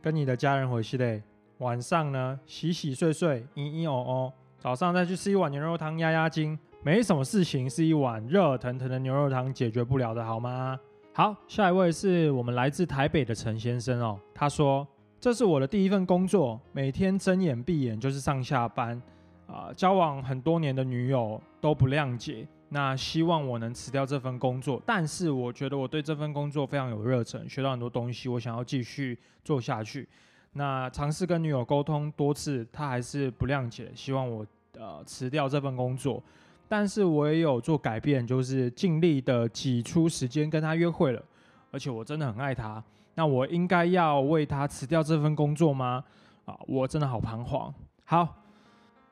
[0.00, 1.22] 跟你的家人回去嘞。
[1.58, 6.58] 晚上呢，洗洗睡睡，嘤嘤哦哦，早上再去吃一碗牛肉汤压压惊。
[6.82, 10.80] 没什么事情是一碗热腾腾的牛肉汤解决不了的，好吗？
[11.12, 14.88] 好，下一位是我们来自台北的陈先生哦，他说。
[15.24, 19.00] 这是我的第一份工作，每天睁眼闭眼就是上下班，
[19.46, 30.06] 啊，交往很多年的女友都不谅解，那希望我能辞掉这份工作，但是我觉得我对这份工作非常有热忱，学到很多东西，我想要继续做下去。
[30.52, 34.46] 那尝试跟女友沟通多次，她还是不谅解，希望我
[34.78, 36.22] 呃辞掉这份工作，
[36.68, 41.24] 但是我也有做改变，就是尽力的挤出时间跟她约会了，
[41.70, 42.84] 而且我真的很爱她。
[43.14, 46.04] 那我应该要为他辞掉这份工作吗？
[46.44, 47.72] 啊，我真的好彷徨。
[48.04, 48.42] 好，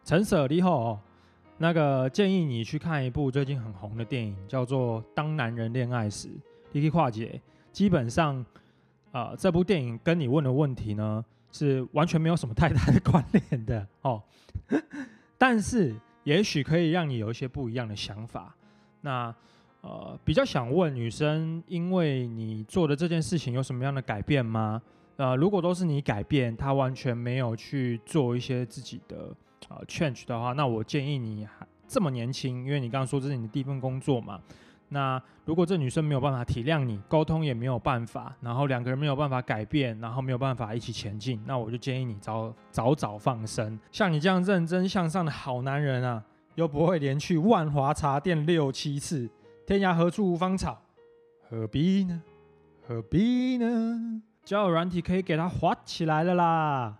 [0.05, 0.99] 陈舍利后，
[1.59, 6.29] 那个建议你去看一部最近很红的电影，叫做《当男人恋爱时》。
[6.73, 8.45] 你可以跨界，基本上，
[9.13, 14.23] 啊，这部电影跟你问的问题呢，是完全没有什么太大的 关联的哦。
[15.39, 18.55] 但是，也许可以让你有一些不一样的想法。
[19.01, 19.35] 那。
[19.83, 24.81] 呃，比较想问女生，因为你做的这件事情有什么样的改变吗？
[25.17, 29.35] 呃，如果都是你改变，他完全没有去做一些自己的
[29.69, 34.41] 呃 change 的话，那我建议你还这么年轻，因为你刚刚说这是你的第一份工作嘛。
[34.89, 43.79] 那如果这女生没有办法体谅你，沟通也没有办法，然后两个人没有办法改变，然后没有办法一起前进，那我就建议你早早早放生。
[43.91, 46.23] 像你这样认真向上的好男人啊，
[46.55, 49.29] 又不会连去万华茶店六七次，
[49.65, 50.83] 天涯何处无芳草，
[51.49, 52.21] 何必呢？
[52.87, 54.21] 何必呢？
[54.43, 56.99] 交友软体可以给它滑起来了啦。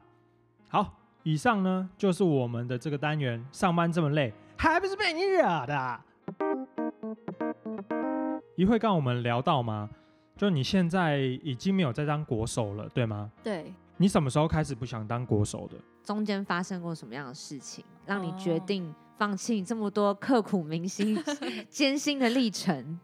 [0.69, 0.95] 好，
[1.25, 3.45] 以上呢就是我们的这个单元。
[3.51, 6.01] 上班这么累，还不是被你惹的？
[8.57, 9.91] 一会刚刚我们聊到吗？
[10.37, 13.31] 就你现在已经没有在当国手了，对吗？
[13.43, 15.77] 对，你什么时候开始不想当国手的？
[16.05, 21.17] 中间发生过什么样的事情，让你决哦定放弃这么多刻苦铭心、
[21.71, 22.99] 艰辛的历程？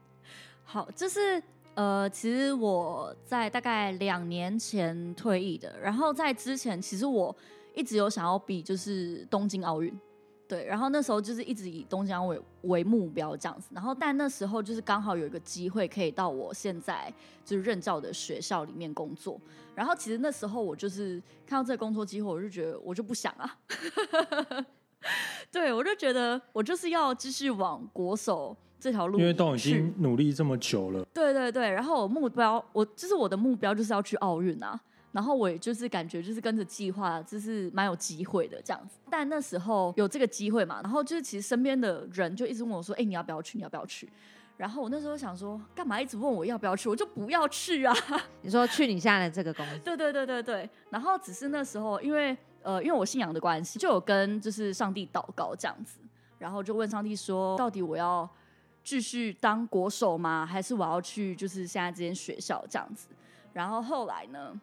[0.64, 1.40] 好，就是
[1.74, 7.32] 呃，其实我在大概两年前退役的，然后在之前，其实我
[7.72, 9.96] 一直有想要比就是东京奥运，
[10.48, 19.40] 对，然后那时候就是一直以东京奥运为为目标这样子，然后但那时候就是刚好有一个机会可以到我现在就是任教的学校里面工作，
[19.72, 23.56] 然后其实那时候我就是看到这个工作机会，我就觉得我就不想啊。
[25.50, 34.78] 对，我就觉得我就是要继续往国手这条路，因为都已经努力这么久了，对对对，然后我目标，我就是我的目标就是要去奥运啊，
[35.12, 38.98] 然后我也就是感觉就是跟着计划，就是蛮有机会的这样子。
[39.10, 43.56] 但那时候有这个机会嘛，然后就是其实身边的人就一直问我说：“哎、你要不要去？
[43.56, 44.08] 你要不要去？”
[44.58, 46.88] 然后我那时候想说，干嘛一直问我要不要去？
[46.88, 47.94] 我就不要去啊！
[48.42, 50.68] 你说去你现在的这个公司， 对对对对对。
[50.90, 55.98] 然后只是那时候因为呃，因为我信仰的关系，就有跟就是上帝祷告这样子，
[56.38, 58.28] 然后就问上帝说，到底我要
[58.82, 60.44] 继续当国手吗？
[60.44, 63.08] 还是我要去就是现在这间学校这样子？
[63.52, 64.60] 然后后来呢，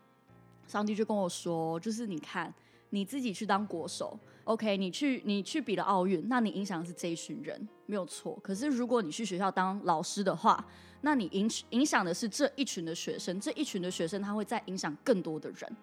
[0.67, 2.53] 上帝就跟我说，就是你看
[2.89, 8.37] 你自己去当国手，OK，你去你去比了奥运，那你影响的是这一群人，没有错。
[8.43, 10.63] 可是如果你去学校当老师的话，
[11.01, 15.75] 那你影影响的是这一群的学生，这一群的学生他会再影响更多的人。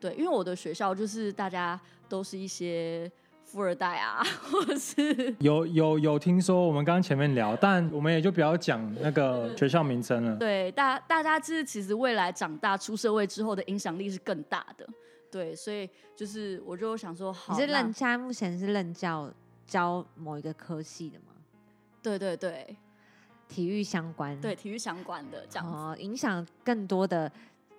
[0.00, 3.10] 对，因为我的学校就是大家都是一些
[3.44, 10.36] 富二代啊， 或者是有有有听说我们刚刚前面聊，但我们也就不要讲那个学校名称了。
[10.36, 14.88] 对大大家就是其实未来长大出社会之后的影响力是更大的。
[15.30, 19.32] 对，所以就是我就想说，好，那你是任现在目前是任教
[19.66, 21.26] 教某一个科系的吗？
[22.02, 22.76] 对对对
[23.46, 25.72] 体育相关，对，体育相关的这样子。
[25.72, 27.30] 哦，影响更多的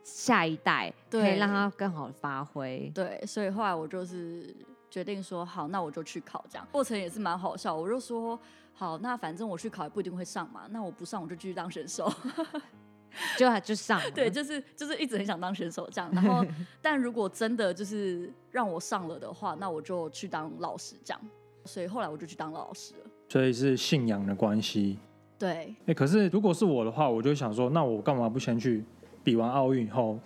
[0.03, 2.91] 下一代，可以让他更好的发挥。
[2.93, 4.55] 对，所以后来我就是
[4.89, 7.75] 决定说，好，那我就去考，这样过程也是蛮好笑。
[7.75, 8.39] 我就说，
[8.73, 12.11] 好，那反正我去考也不一定会上嘛，那我不上我就继续当选手。
[13.37, 16.09] 就就上了， 对，就是就是一直很想当选手这样。
[16.13, 16.45] 然后，
[16.81, 21.21] 但如果真的就是让我上了的话，那我就去当老师这样。
[21.65, 23.11] 所以后来我就去当老师了。
[23.27, 24.97] 所以是信仰的关系。
[25.37, 28.81] 对，哎、可是如果是我的话，我就想说，那我干嘛不先去
[29.23, 30.19] 比完奥运以后，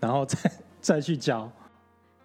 [0.00, 1.50] 然后再 再去教？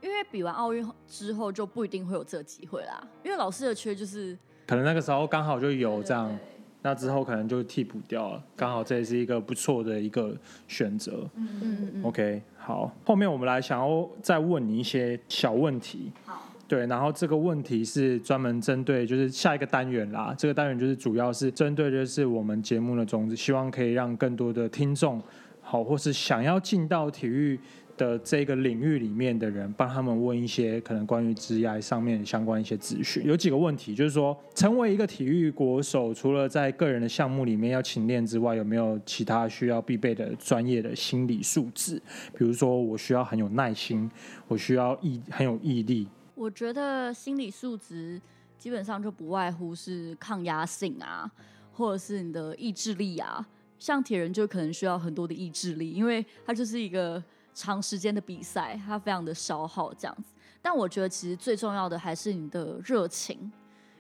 [0.02, 3.04] 因为比完奥运之后就不一定会有这个机会啦。
[3.24, 6.38] 因为老师的缺就是可能那个时候刚好就有这样，对
[6.84, 10.36] 那之后可能就替补掉了，刚好这也是一个不错的一个
[10.68, 11.30] 选择。
[11.36, 16.12] 嗯嗯嗯，OK，好，后面我们来想要再问你一些小问题。
[16.26, 25.22] 好，对，然后这个问题是专门针对就是下一个单元啦，这个单元就是主要是针对就是我们节目的宗旨，希望可以让更多的听众，
[25.72, 27.58] 好，或是想要进到体育
[27.96, 33.26] 的这个领域里面的人，帮他们问一些可能关于职业上面相关一些资讯。
[33.26, 41.96] 有几个问题，就是说，成为一个体育国手，除了在个人的项目里面要勤练之外，有没有其他需要必备的专业的心理素质？
[42.38, 44.12] 比如说，我需要很有耐心，
[44.50, 46.06] 我需要毅很有毅力。
[46.36, 48.20] 我觉得心理素质
[48.58, 51.32] 基本上就不外乎是抗压性啊，
[51.72, 53.48] 或者是你的意志力啊。
[53.82, 60.36] 像铁人就可能需要很多的意志力，因为它就是一个长时间的比赛，它非常的消耗这样子。
[60.62, 63.52] 但我觉得其实最重要的还是你的热情，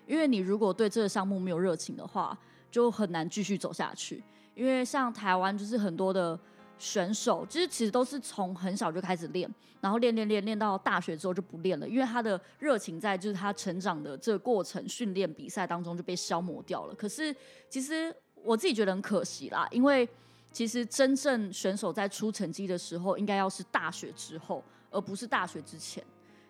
[0.06, 2.38] 因为你如果对这个项目没有热情的话，
[2.70, 4.24] 就很难继续走下去。
[4.54, 6.40] 因为像台湾就是很多的
[6.78, 16.94] 选手，就是其实都是从很小就开始练，然后练练练练到大学之后就不练了，因为他的热情在就是他成长的这个过程、训练、比赛当中就被消磨掉了。
[16.94, 17.36] 可是
[17.68, 20.08] 其实我自己觉得很可惜啦，因为
[20.52, 26.04] 其实真正选手在出成绩的时候，应该要是大学之后，而不是大学之前。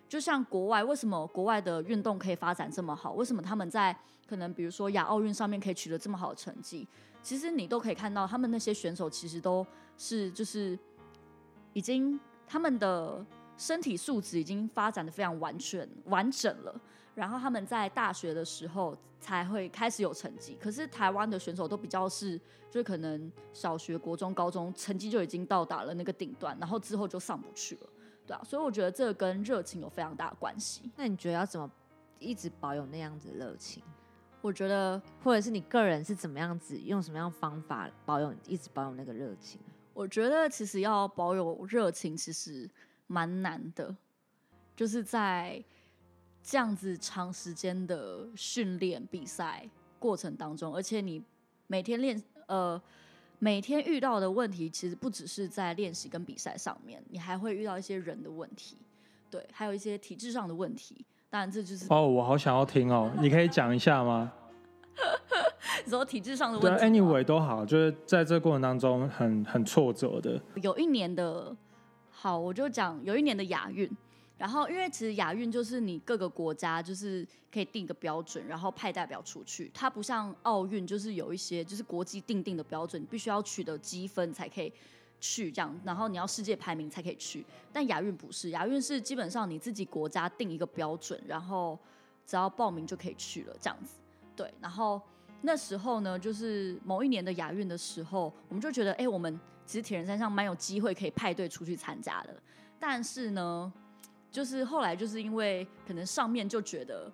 [0.08, 3.12] 就像国外，为什么国外的运动可以发展这么好？
[3.12, 3.96] 为什么他们在
[4.28, 6.86] 可能比如说亚奥运上面可以取得这么好的成绩？
[7.22, 10.78] 其实你都可以看到，他们那些选手其实都是就是
[11.72, 13.24] 已经他们的
[13.56, 16.80] 身体素质已经发展的非常完全完整了，
[17.14, 20.56] 然后他们在大学的时候才会开始有成绩。
[20.60, 22.38] 可是台湾的选手都比较是，
[22.70, 27.90] 就是可能小学、国中、高中成绩就已经到达了那个顶端，然后之后就上不去了，
[28.26, 28.42] 对啊。
[28.44, 30.90] 所以我觉得这跟热情有非常大的关系。
[30.96, 31.70] 那你觉得要怎么
[32.18, 33.82] 一直保有那样子的热情？
[34.40, 39.60] 我觉得，或者是你个人是怎么样子用什么样方法保有一直保有那个热情？
[39.94, 42.68] 我觉得其实要保有热情，其实
[43.06, 43.94] 蛮难的，
[44.74, 45.62] 就是在
[46.42, 51.22] 这样子长时间的训练比赛过程当中，而且你
[51.66, 52.80] 每天练呃
[53.38, 58.76] 每天遇到的问题，其实不只是在练习跟比赛上面，你还会遇到一些人的问题，
[59.30, 61.04] 对，还有一些体质上的问题。
[61.30, 64.32] 当然，这就是哦，我好想要听哦， 你可以讲一下吗？
[65.86, 66.84] 说体质上的对问题。
[66.84, 70.40] ，anyway 都好，就是在这过程当中很很挫折的。
[70.62, 71.54] 有一年的，
[72.10, 73.90] 好，我就讲有一年的亚运，
[74.42, 77.24] 然后因为其实亚运就是你各个国家就是
[77.54, 84.72] 可以定一个标准，然后派代表出去，它不像奥运就是有一些就是国际定定的标准，你必须要取得积分才可以
[85.20, 91.78] 去这样，然后你要世界排名才可以去，但亚运不是，亚运是基本上你自己国家定一个标准，然后
[92.26, 94.00] 只要报名就可以去了这样子，
[94.34, 95.00] 对，然后。
[95.44, 102.40] 那时候呢，就是某一年的亚运的时候，我们就觉得，哎、我们其实铁人三项蛮有机会可以派队出去参加的。
[102.78, 103.72] 但是呢，
[104.32, 107.12] 就是后来就是因为可能上面就觉得，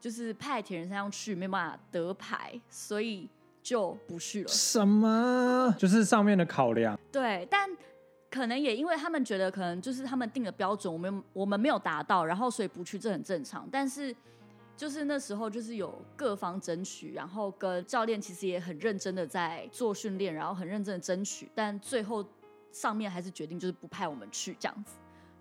[0.00, 3.28] 就是派铁人三项去没办法得牌，所以
[3.62, 4.48] 就不去了。
[4.48, 5.74] 什么？
[5.78, 6.98] 就是上面的考量。
[7.12, 7.70] 对，但
[8.28, 13.68] 可能也因为他们觉得，可能就是他们定的标准，我们我们没有达到，然后所以不去，这很正常。
[13.70, 14.14] 但是
[14.76, 22.26] 就是那时候就是有各方争取，然后跟教练其实也很认真的在做训练，然后很认真的争取，但最后
[22.72, 24.94] 上面还是决定就是不派我们去这样子。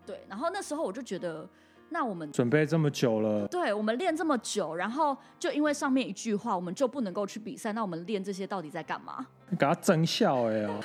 [0.05, 1.47] 对，然后那时候我就觉得，
[1.89, 9.25] 那我们准备这么久了，对我们练这么久，然后就因为上面一句话，我们就不能够去比赛，那我们练这些到底在干嘛？
[9.51, 10.79] 给他增效哎呀，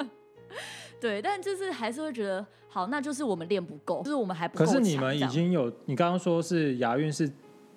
[1.00, 4.70] 对，但就是还是会觉得，好，那就是我们练不够，就是我们还不够可。
[4.70, 7.30] 是你们已经有，你刚刚说是亚运是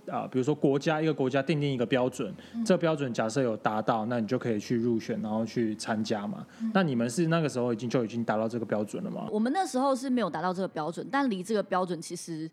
[0.09, 6.45] 啊、比如说国家一个国家定定一个标准，嗯这标准假设有达到，那你就可以去入选，然后去参加嘛。
[6.61, 9.27] 嗯那你们是那个时候已经就已经达到这个标准了吗？
[9.31, 12.49] 我们那时候是没有达到这个标准，但离这个标准其实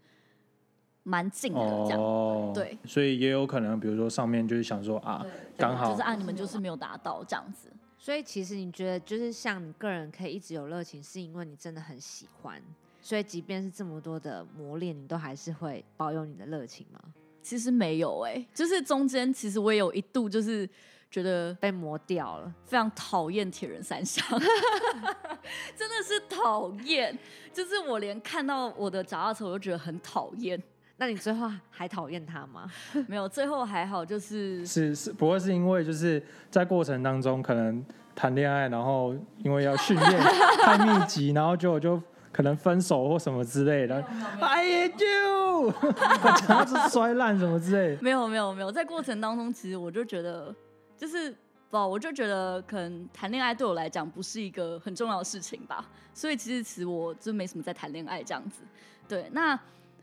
[1.03, 2.01] 蛮近的，这样。
[2.01, 5.25] 哦，对，所以也有可能，比如说上面就是想说啊，
[5.57, 7.69] 刚好就是啊，你们就是没有达到这样子。
[7.99, 12.61] 所以其实你觉得，就是像你个人可以一直有热情，是因为你真的很喜欢。
[13.01, 17.01] 所以即便是这么多的磨练，你都还是会保有你的热情吗？
[17.47, 20.69] 其实没有哎、就是中间其实我也有一度就是
[21.09, 24.27] 觉得被磨掉了，非常讨厌铁人三项，
[25.79, 27.17] 真的是讨厌。
[27.53, 30.61] 就是我连看到我的脚踏车我都觉得很讨厌。
[30.97, 32.69] 那你最后还讨厌他吗？
[33.07, 37.85] 没有，最后还好，就是是是，不会是因为就是在过程当中可能
[38.17, 40.21] 谈恋爱，然后因为要训练
[40.65, 42.03] 太密集，然后就就
[42.37, 43.99] 可能分手或什么之类的。
[44.39, 45.73] I you，
[46.23, 48.03] 把脚趾摔烂什么之类的。
[48.03, 50.55] 没有没有没有，在过程当中，其实我就觉得，
[50.99, 51.35] 就是
[51.71, 58.61] 不，我就觉得可能谈恋爱对我来讲不是一个很重要的事情吧，所以其实其实我就没什么在谈恋爱这样子。
[59.09, 59.59] 对，那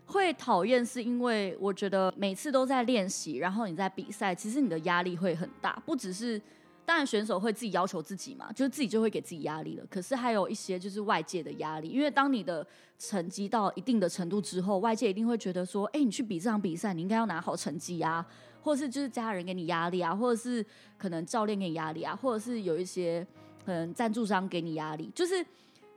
[0.08, 6.42] 会讨厌是因为我觉得每次都在练习，然后你在比赛，其实你的压力会很大，不只是。
[6.86, 9.86] 当然，选手会自己要求自己嘛，就是自己就会给自己压力了。
[9.90, 12.66] 可是还有一些就是外界的压力，因为当你的
[13.00, 18.26] 成绩到一定的程度之后，外界一定会觉得说，哎、你去比这场比赛，你应该要拿好成绩啊，
[18.62, 20.66] 或者是就是家人给你压力啊，或者是
[20.98, 23.26] 可能教练给你压力啊，或者是有一些
[23.66, 25.42] 可能赞助商给你压力，就是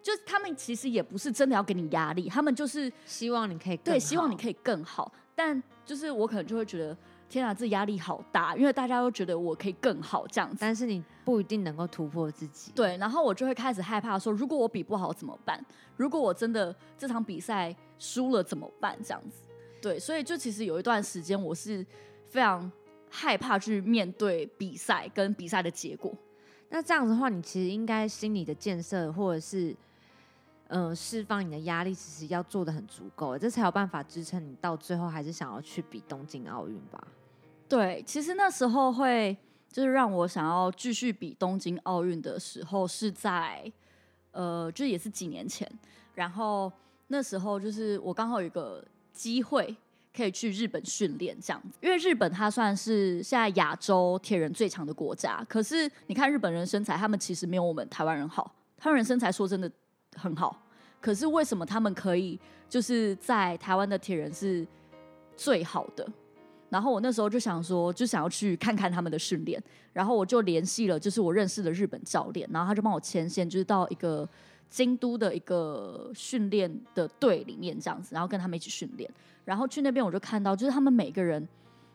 [0.03, 4.37] 就是他们其实也不是真的要给你压力，他们就是希望你可以更对希望你。
[4.37, 6.97] 可以更好，但就是我可能就会觉得。
[7.29, 10.59] 天啊，这压力好大，因为大家都觉得我可以更好这样子。
[10.61, 12.73] 但是你不一定能够突破自己。
[12.75, 15.65] 对，然后我就会开始害怕说，如果我比不好怎么办？
[15.97, 18.97] 如果我真的这场比赛输了怎么办？
[19.03, 19.43] 这样子，
[19.83, 21.85] 对，所以就其实有一段时间我是
[22.27, 22.71] 非常
[23.11, 26.15] 害怕去面对比赛跟比赛的结果。
[26.69, 29.75] 那这样子的话，你其实应该心理的建设或者是
[30.69, 37.03] 嗯释放你的压力，其实要做的很足够，这才有办法支撑你到最后还是想要去比东京奥运吧。
[37.69, 39.37] 对，其实那时候会
[39.71, 43.71] 就是让我想要继续比东京奥运的时候，是在
[44.31, 45.71] 呃，就也是几年前，
[46.15, 46.71] 然后
[47.09, 49.75] 那时候就是我刚好有一个机会
[50.15, 59.71] 可以去日本训练这样子，因为日本它算是现在亚洲铁人最强的国家，可是你看日本人身材，他们其实没有我们台湾人好，台湾人身材说真的
[60.15, 60.63] 很好。
[61.01, 62.39] 可是为什么他们可以
[62.69, 64.67] 就是在台湾的铁人是
[65.37, 66.09] 最好的？
[66.69, 69.63] 然后我那时候就想说，就想要去看看他们的训练，
[69.93, 74.29] 然后我就联系了，就是我认识的日本教练，然后他就帮我牵线，就是到一个
[74.69, 79.09] 京都的一个训练的队里面这样子，然后跟他们一起训练。
[79.45, 81.47] 然后去那边我就看到，就是他们每个人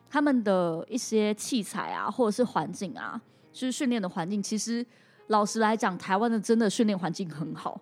[0.08, 3.20] 他们的一些器材啊，或者是环境啊，
[3.52, 4.84] 就是训练的环境，其实
[5.26, 7.78] 老实来讲，台湾的真的训练环境很好，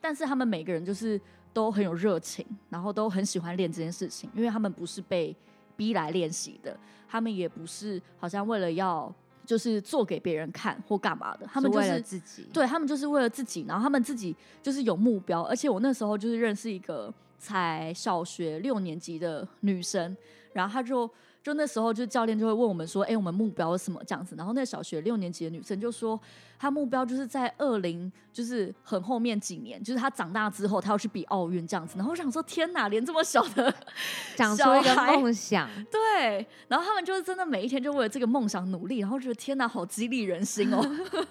[0.00, 1.20] 但是他们每个人就是
[1.52, 5.34] 都很有热情，然后都很喜欢练这件事情，因为他们不是被
[5.76, 6.76] 逼来练习的，
[7.08, 9.12] 他们也不是好像为了要
[9.44, 20.16] 就是做给别人看或干嘛的，他们就为了是自己，对他们就是为了自己，然后他们自己就是有目标，而且我那时候就是认识一个才小学六年级的女生，
[20.52, 21.08] 然后她就
[21.46, 24.34] 就那时候就教练就会问我们说，哎、我们目标是什么这样子？
[24.34, 26.20] 然后那小学六年级的女生就说，
[26.58, 31.94] 她目标就是在二零就是很后面几年，就是她长大之后她要去比奥运这样子。
[31.96, 33.72] 然后我想说，天哪，连这么小的
[34.34, 40.84] 讲出一个梦想，对，然后他们就是真的每一天就为了这个梦想努力，然后觉得天哪，好激励人心哦。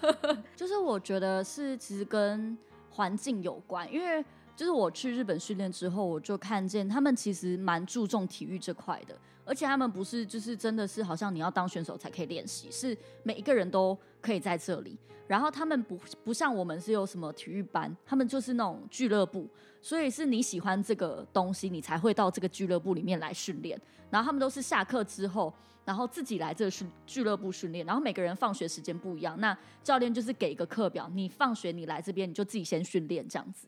[0.56, 2.56] 就是我觉得是其实跟
[2.88, 4.24] 环境有关，因为
[4.56, 14.98] 就是我去日本训练之后，我就看见他们其实蛮注重体育这块的，而且他们不是就是真的是好像你要当选手才可以练习，是每一个人都可以在这里。
[15.28, 19.46] 然后他们不不像我们是有什么体育班，他们就是那种俱乐部，
[19.82, 23.78] 所以是你喜欢这个东西，你才会到这个俱乐部里面来训练。
[24.08, 25.52] 然后他们都是下课之后，
[25.84, 27.84] 然后自己来这个训俱乐部训练。
[27.84, 33.66] 然后每个人放学时间不一样，那教练就是给一个课表，你放学你来这边，你就自己先训练这样子。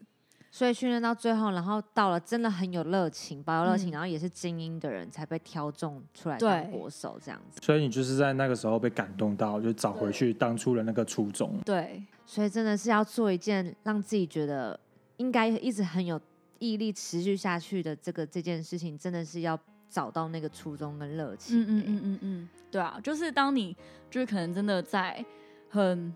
[0.51, 3.92] 所以训练到最后，然后到了真的很有热情、保有热情，嗯。
[3.92, 6.49] 然后也是精英的人才被挑中出来对。
[6.49, 7.61] 当国手这样子。
[7.62, 11.59] 所以你就是在那个时候被感动到，就找回去当初的那个初衷。
[11.64, 14.78] 对，所以真的是要做一件让自己觉得
[15.18, 16.20] 应该一直很有
[16.59, 19.59] 毅力持续下去的这个这件事情，真的是要
[19.90, 23.76] 找到那个初衷跟热情、嗯嗯欸嗯嗯嗯，对啊，就是当你
[24.11, 25.24] 就是可能真的在
[25.68, 26.14] 很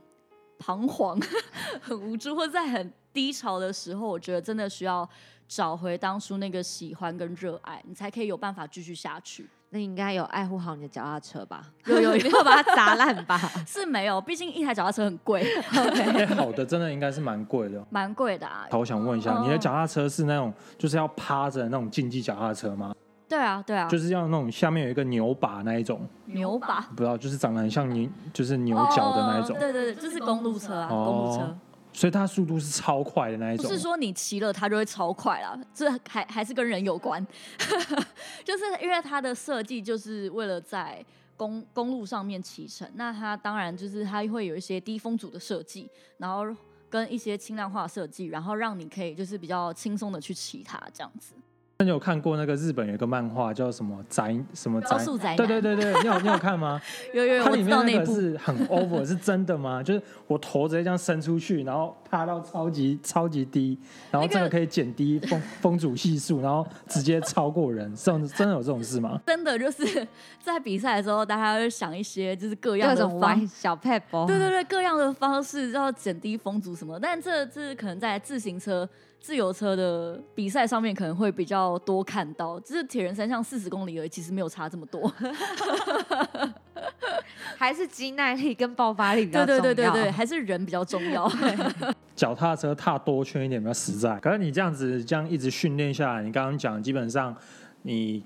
[0.59, 1.21] 彷徨、
[1.83, 5.09] 很无助，或者在很低潮的时候，我觉得真的需要
[5.49, 9.49] 找回当初那个喜欢跟热爱，你才可以有办法继续下去。
[9.75, 11.65] 那你应该有爱护好你的脚踏车吧？
[11.87, 13.39] 有有有没有把它砸烂吧？
[13.67, 15.43] 是没有，毕竟一台脚踏车很贵，
[15.73, 17.83] 哎，好的，真的应该是蛮贵的。
[17.89, 18.67] 蛮贵的啊。
[18.71, 22.95] 好，我想问一下，哦你的脚踏车是那种就是要趴着的那种竞技脚踏车吗？
[23.27, 29.59] 对啊，对啊，就是要那种下面有一个牛把那一种，牛把不知道，就是长得很像牛，就是牛角的那一种哦。
[29.59, 31.57] 对对对，就是公路车啊，公路车哦。
[31.93, 33.67] 所以它速度是超快的那一种。
[33.67, 37.25] 不是说你骑了它就会超快啦，这还还是跟人有关，
[38.45, 41.05] 就是因为它的设计就是为了在
[41.37, 45.89] 公公路上面骑乘，那它当然就是它会有一些低风阻的设计，
[46.19, 46.45] 然后
[46.89, 51.35] 跟一些轻量化设计，然后让你可以就是比较轻松的去骑它这样子。
[51.83, 54.97] 那你有看过那个日本有一个漫画叫什么宅什么宅？
[55.37, 56.81] 对对对对，你有你有看吗？
[57.13, 59.83] 有有有，它里面那个是很 over，是真的吗？
[59.83, 63.79] 就是我头直接这样伸出去，然后趴到超级超级低，
[64.11, 69.19] 然后真的可以减低风风阻系数，然后直接超过人，这种真的有这种事吗？
[69.27, 70.07] 真的就是
[70.39, 78.87] 在比赛的时候，大家会想一些就是各样各的方小 p e p 对对对，各样的方式要减低风阻什么，但这这可能在自行车、
[79.19, 85.11] 自由车的比赛上面可能会比较多看到，就是铁人三项四十公里而已，其实没有差这么多。
[87.57, 89.75] 还是肌耐力跟爆发力比较对重要。
[89.75, 91.31] 对对对对，还是人比较重要。
[92.15, 94.19] 脚踏车踏多圈一点比较实在。
[94.21, 97.35] 可是你这样子这样一直训练下来，你刚刚讲基本上
[97.83, 98.23] 你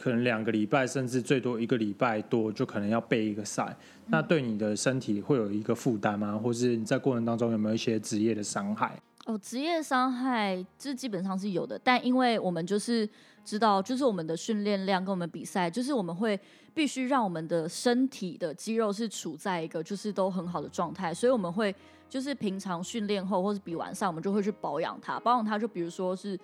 [0.00, 3.76] 可能两个礼拜，甚至最多一个礼拜多，就可能要备一个赛。
[4.08, 6.38] 那对你的身体会有一个负担吗？
[6.42, 9.00] 或是你在过程当中有没有一些职业的伤害？
[9.26, 13.08] 哦，职业伤害这基本上是有的，但因为我们就是
[13.42, 16.38] 知道，就是我们的训练量跟我们比赛，就是我们会
[16.74, 21.74] 必须让我们的身体的肌肉是处在一个就是都很好的状态，所以我们会
[22.08, 26.36] 就是平常训练后或是比完赛，我们就会去保养它，保养它就比如说是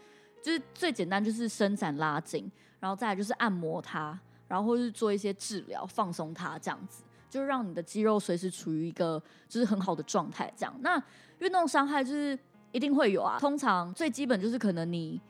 [0.42, 7.02] 就是最简单就是伸展拉筋，然后再来就是按摩它，然后或是做一些治疗放松它这样子。
[7.28, 10.74] 就是让你的肌肉随时处于一个就是很好的状态，这样。
[10.80, 11.00] 那
[11.38, 12.36] 运动伤害就是
[12.72, 13.38] 一定会有啊。
[13.38, 15.20] 通常最基本就是可能你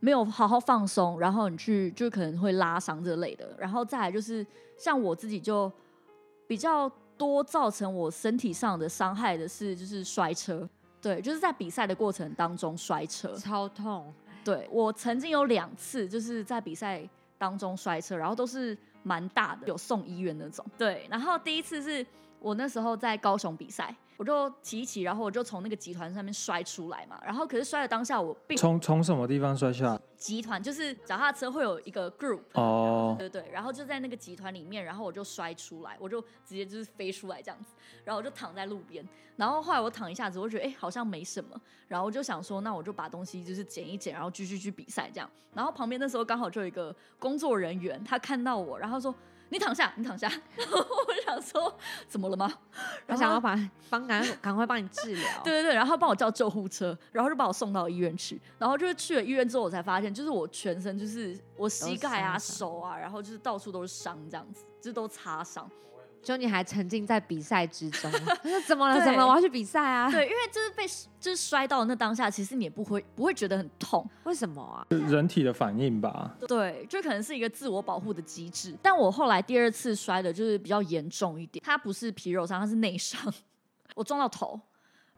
[0.00, 3.54] 没有好好放松，然后你去就可能会拉伤这类的。
[3.56, 4.44] 然后再来就是
[4.76, 5.70] 像我自己就
[6.48, 10.68] 比较多造成我身体上的伤害的是就是摔车，
[11.00, 13.34] 对，就是在比赛的过程当中摔车。
[13.36, 14.12] 超痛，
[14.44, 17.08] 对我曾经有两次就是在比赛
[17.38, 20.64] 当中摔车，然后都是蛮大的，有送医院那种。
[20.76, 22.04] 对，然后第一次是
[22.40, 27.20] 我那时候在高雄比赛，我就骑一骑，然后我就从那个集团上面摔出来嘛。
[27.24, 30.00] 然后可是摔的当下，我并从从什么地方摔下？
[30.16, 39.06] 集团就是脚踏车会有一个 group，哦，对对，然后就在那个集团里面，然后我就摔出来，我就直接就是飞出来这样子，然后我就躺在路边，
[39.36, 49.14] 然后后来我躺一下子，我觉得哎好像没什么，然后我就想说那我就把东西就是捡一捡，然后继续去比赛这样，然后旁边那时候刚好就有一个工作人员，他看到我，然后说
[49.50, 51.76] 你躺下，你躺下，然 后我想说
[52.08, 52.52] 怎么了吗？
[53.06, 53.56] 然后他想要把
[53.88, 55.28] 帮赶赶快帮你治疗。
[55.44, 65.70] 对对对，然后帮我叫救护车，然后就把我送到医院去，然后就是去了医院之后，我才发现，就是我全身就是我膝盖啊、手啊，然后就是到处都是伤，这样子，就是都擦伤。
[66.24, 68.10] 就你还沉浸在比赛之中，
[68.66, 69.04] 怎么了？
[69.04, 69.26] 怎么了？
[69.28, 70.10] 我要去比赛啊！
[70.10, 70.84] 对，因为就是被
[71.20, 74.86] 就是摔到那当下，其实你也不会不会觉得很痛，为什么啊？
[74.88, 76.34] 人体的反应吧。
[76.48, 78.74] 对，就可能是一个自我保护的机制。
[78.82, 83.20] 但我后来第二次摔的就是比较严重一点，它不是皮肉伤，它是内伤，
[83.94, 84.58] 我撞到头，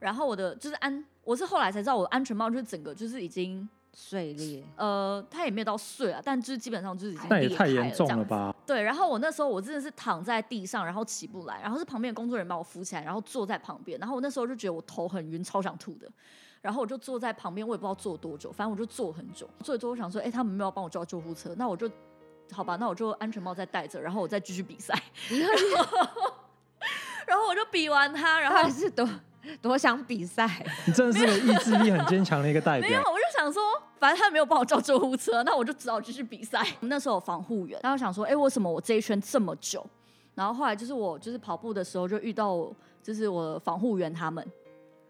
[0.00, 3.68] 然后我的就是安，我是后来才知道我的安全帽就是整个就是已经
[3.98, 8.22] 碎裂，呃，它也没有到碎啊，但就是基本上就是已经那也裂开太严重这样子？
[8.24, 8.54] 了吧？
[8.66, 16.06] 对，然后我那时候我真的是躺在地上，然后起不来，然后是旁边的工作人员把我扶起来，然后坐在旁边，然后我那时候就觉得我头很晕，超想吐的，
[16.60, 21.90] 然后我就坐在旁边，我也不知道坐多久，反正我就坐很久，坐一坐，我想说，哎，他们没有帮我叫救护车，那我就
[22.52, 24.94] 好吧，那我就安全帽再戴着，然后我再继续比赛，
[27.26, 29.08] 然后我就比完他，然后还是多
[29.60, 30.64] 多想比赛？
[30.86, 33.62] 你真的是个意志力很坚强的一个代表没有，我就想说，
[33.98, 36.66] 反正他没有帮我叫救护车，那我就只好继续比赛。
[36.80, 39.84] 那时候有防护员，然后想说，哎、为什么我这一圈这么久？
[40.34, 44.46] 然后后来就是我就是跑步的时候就遇到我就是我的防护员他们，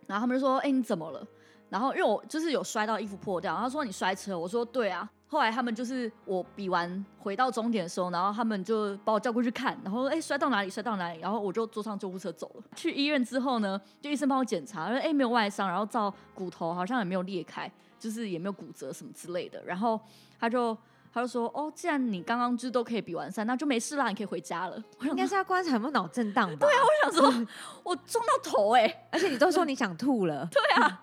[0.06, 1.26] 然后他们就说，哎、你怎么了？
[1.68, 5.10] 然后因为我就是有摔到衣服破掉，然后他说你摔车，我说对啊。
[5.28, 12.62] 后来他们就是我比完回到终点的时候，然后他们就把我叫过去看，然后哎、摔到哪里摔到哪里，然后我就坐上救护车走了。
[12.76, 19.62] 去医院之后呢，就医生帮我检查，说哎、没有外伤，然后照骨头好像也没有裂开，就是也没有骨折什么之类的。
[19.64, 20.00] 然后
[20.38, 20.76] 他就
[21.12, 24.80] 他就说哦，既然你刚刚就都可以比完赛，那就没事啦，你可以回家了。
[25.00, 26.58] 应该是要观察有没有脑震荡吧？
[26.68, 27.46] 对啊，我想说，
[27.82, 31.02] 我撞到头哎、而且你都说你想吐了， 对啊。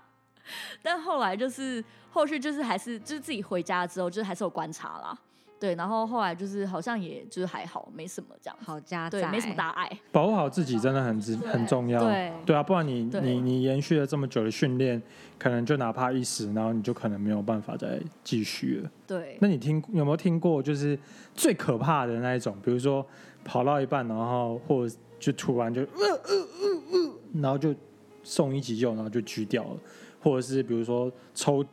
[0.81, 5.17] 但后来就是后续就是还是就是自己回家之后，就是还是有观察啦。
[5.59, 8.57] 对，然后后来就是好像也就是还好，没什么这样。
[8.61, 9.89] 好家对，在，没什么大碍。
[10.11, 12.03] 保护好自己真的很之很重要。
[12.03, 15.01] 对对啊，不然你你你延续了这么久的训练，
[15.39, 18.91] 可能就哪怕一时，然后你就可能没有办法再继续了。
[19.07, 20.99] 对，那你听有没有听过，就是
[21.33, 23.05] 最可怕的那一种，比如说
[23.45, 27.73] 跑到一半，然后或者就突然就呃呃呃呃，然后就
[28.21, 29.77] 送医急救，然后就狙掉了，
[30.21, 31.65] 或者是比如说抽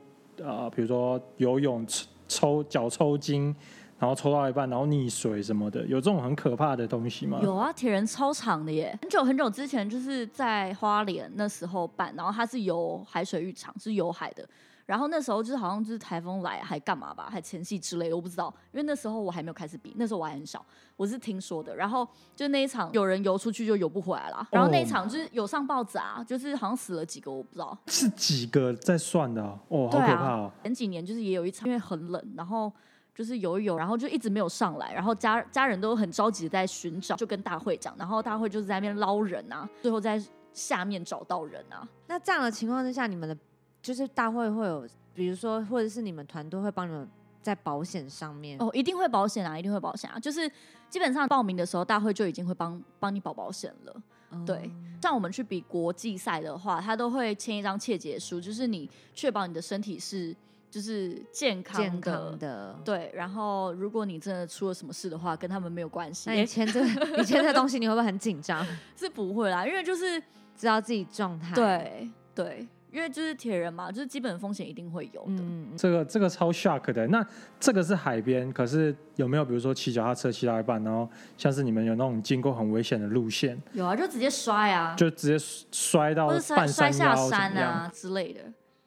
[0.43, 3.55] 啊，比如说游泳抽抽脚抽筋，
[3.99, 7.41] 然后抽到一半，然后溺水什么的，有这种很可怕的东西吗？
[7.43, 14.49] 有啊，铁人超长的耶，很久很久之前就是在花莲那时候办，然后它是游海水浴场，是游海的。
[14.91, 20.67] 然后那时候就是好像就是台风来还干嘛吧，还前戏之类的，我不知道，因为那时候我还没有开始比，那时候我还很小，
[20.97, 21.73] 我是听说的。
[21.77, 27.79] 然后就那一场有人游出去就游不回来了，然后那一场就是有上报纸啊，就是好像死了几个，我不知道。
[27.87, 29.57] 是几个在算的、哦？
[29.69, 30.51] 哦，好可怕哦！
[30.65, 32.73] 前几年就是也有一场，因为很冷，然后
[33.15, 40.21] 就是游一游，然后就一直没有上来，然后家家人都很着急的在寻找，就跟大会讲，然后大会就是在那边捞人啊，最后在
[40.53, 41.87] 下面找到人啊。
[42.09, 43.37] 那这样的情况之下，你们的
[43.83, 47.09] 就是大会会有，比如说，或者是你们团队会帮你们
[47.43, 50.51] 在保险上面，哦，一定会保险啊，一定会保险啊，就是
[50.89, 54.03] 基本上报名的时候，大会就已经会帮帮你保保险了。
[54.33, 54.71] 嗯对，
[55.03, 60.33] 像我们去比国际赛的话，他都会签一张切结书，就是你确保你的身体是
[60.71, 61.91] 就是健康的。
[61.91, 62.79] 健康的。
[62.85, 66.87] 对，然后如果你真的出了什么事的话，跟他们没有关系，那你签这个，
[67.19, 68.65] 你签这个东西，你会不会很紧张？
[68.95, 70.23] 是不会啦，因为就是
[70.55, 75.43] 知道自己状态？，对对，因为就是铁人嘛，就是基本风险一定会有的。
[75.43, 77.07] 嗯，嗯这个这个超 shock 的。
[77.09, 77.25] 那
[77.59, 87.73] 这个是海边，可是有没有比如说骑脚踏车骑到一半，然后像是你们有那种经过很危险的路线，有啊，就直接摔啊，就直接摔到或者摔半摔下山腰怎么样？
[87.73, 88.41] 啊之类的，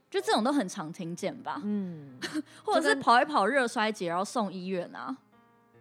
[0.10, 1.62] 就这种都很常听见吧。
[1.64, 2.18] 嗯，
[2.64, 5.16] 或者是跑一跑热衰竭，然后送医院啊。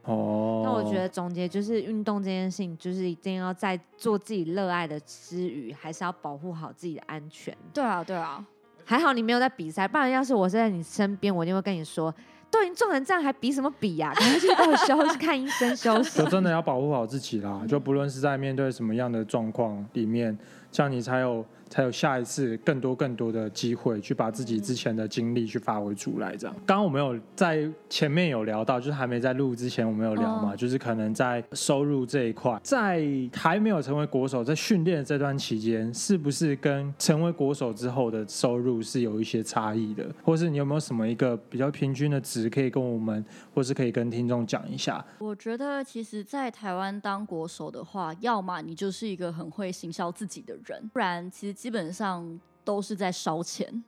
[0.04, 7.56] 哦，那我觉得总结就是，运动这件事情，就是一定要在做自己热爱的之余，还是要保护好自己的安全。
[7.72, 8.44] 对啊，对啊，
[8.84, 12.12] 还好你没有在比赛，不然要是我是在你身边，我一定会跟你说，
[12.50, 16.28] 都已经撞成这样，还比什么比呀、赶快去给我休息，看医生休息 就。
[16.28, 17.62] 真的要保护好自己啦。
[17.68, 20.36] 就不论是在面对什么样的状况里面，
[20.72, 26.36] 这样你才有才有下一次更多更多的机会去把自己之前的经历去发挥出来。
[26.36, 33.02] 这样，刚刚我们有在前面有聊到，就是还没在录之前我们有聊嘛，哦就是可能在收入这一块，在
[33.32, 40.06] 还没有成为国手，在训练的这段期间，是不是跟成为国手之后的收入是有一些差异的？
[40.22, 45.04] 或是你有没有什么一个比较平均的值可以跟我们，或是可以跟听众讲一下？
[45.18, 50.61] 我觉得其实，在台湾当国手的话，要么你就是一个很会行销自己的人，
[50.92, 53.82] 不然其实基本上都是在烧钱，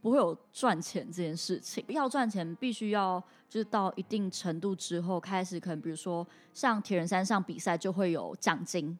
[0.00, 1.84] 不会有赚钱这件事情。
[1.88, 8.98] 要赚钱，必须要就是到一定程度之后，开始可能比如说像铁人三项比赛就会有奖金，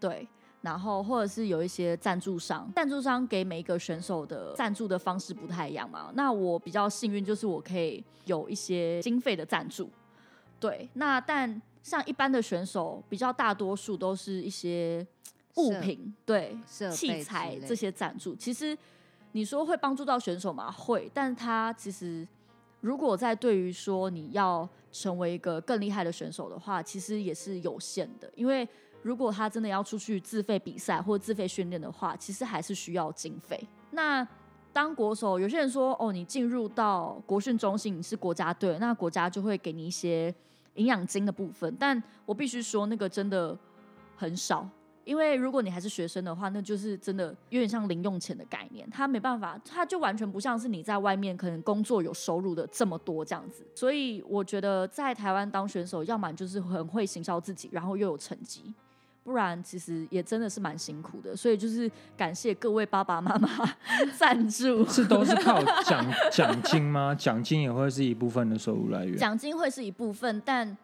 [0.00, 0.28] 对。
[0.60, 6.10] 然后或者是有一些赞助商，赞助商给每一个选手的赞助的方式不太一样嘛。
[6.14, 9.88] 那我比较幸运，就是我可以有一些经费的赞助，
[10.58, 10.90] 对。
[10.94, 15.06] 那但像一般的选手，比较大多数都是一些
[15.56, 16.56] 物品，对，
[16.90, 18.34] 器材这些赞助。
[18.34, 18.76] 其实
[19.32, 20.70] 你说会帮助到选手吗？
[20.70, 22.26] 会，但他其实
[22.80, 28.68] 如果在对于说你要成为一个更厉害的选手的话，其实也是有限的，因为。
[29.02, 33.58] 如果他真的要出去自费比赛或自费训练的话，其实还是需要经费。
[33.92, 34.26] 那
[34.72, 40.34] 当国手，有些人说哦，你进入到国训中心，你是国家队，那国家就会给你一些
[40.74, 41.74] 营养金的部分。
[41.78, 43.56] 但我必须说，那个真的
[44.16, 44.68] 很少，
[45.08, 53.66] 因为如果你还是学生的话，那就是真的有点像零用钱的概念，他没办法，他就完全不像是你在外面可能工作有收入的这么多这样子。
[53.74, 58.74] 所以我觉得在台湾当选手，要么就是很会行销自己，然后又有成绩。
[59.24, 63.48] 不然其实也真的是蛮辛苦的，所以就是感谢各位爸爸妈妈
[64.16, 64.84] 赞助。
[64.86, 67.14] 是都是靠奖奖金吗？
[67.14, 70.74] 奖金也会是一部分的收入来源，奖金会是一部分，但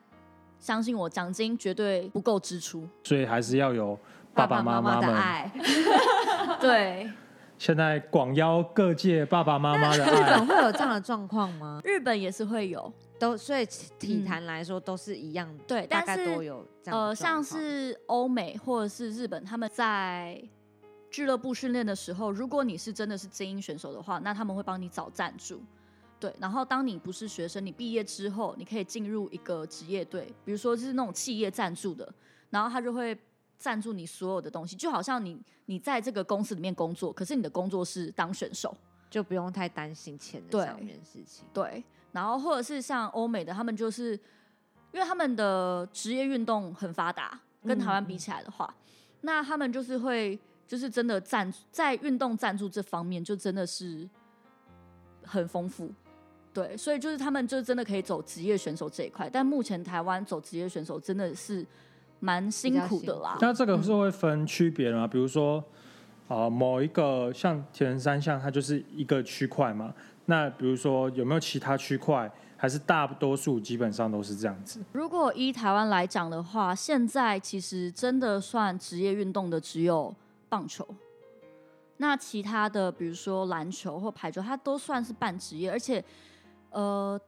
[0.64, 2.88] 相信我，奖金绝对不够支出。
[3.02, 3.98] 所以还是要有
[4.32, 4.98] 爸爸妈妈。
[4.98, 5.52] 的爱，
[6.58, 7.06] 对，
[7.58, 11.82] 现在广邀各界爸爸妈妈的日本爱， 会有这样的状况吗？
[11.84, 13.66] 日本也是会有，都所以
[13.98, 20.42] 体坛来说都是一样，对，大概都有这样的呃，像是欧美或者是日本，他们在
[21.10, 25.62] 俱乐部训练的时候，如果你是真的是精英选手的话，那他们会帮你找赞助。
[26.24, 32.10] 对，然后当你不是学生，你毕业之后，你可以进入一个职业队，比如说就是那种企业赞助的，
[32.48, 33.14] 然后他就会
[33.58, 38.74] 赞助你所有的东西，就好像你你在这个公司里面工作，可是你的工作是当选手，
[39.10, 41.44] 就不用太担心钱的对上面的事情。
[41.52, 44.12] 对，然后或者是像欧美的，他们就是
[44.92, 48.74] 因为他们的职业运动很发达，跟台湾比起来的话，
[49.20, 54.08] 那他们就是会就是真的赞在运动赞助这方面就真的是
[55.22, 55.92] 很丰富。
[56.54, 61.66] 对，所以就是他们就真的可以走职业选手这一块，但目前台湾走职业选手真的是
[62.20, 63.36] 蛮辛苦的啦。
[63.40, 65.06] 那这个是会分区别的吗？
[65.06, 65.62] 比如说，
[66.28, 69.92] 呃，某一个像铁人三项，它就是一个区块嘛。
[70.26, 74.80] 那比如说有没有其他区块，还是大多数基本上都是这样子？
[74.92, 80.14] 如果依台湾来讲的话，现在其实真的算职业运动的只有
[80.48, 80.86] 棒球。
[81.98, 86.02] 那其他的，比如说篮球或排球，它都算是半职业，而且，
[86.74, 87.18] 呃，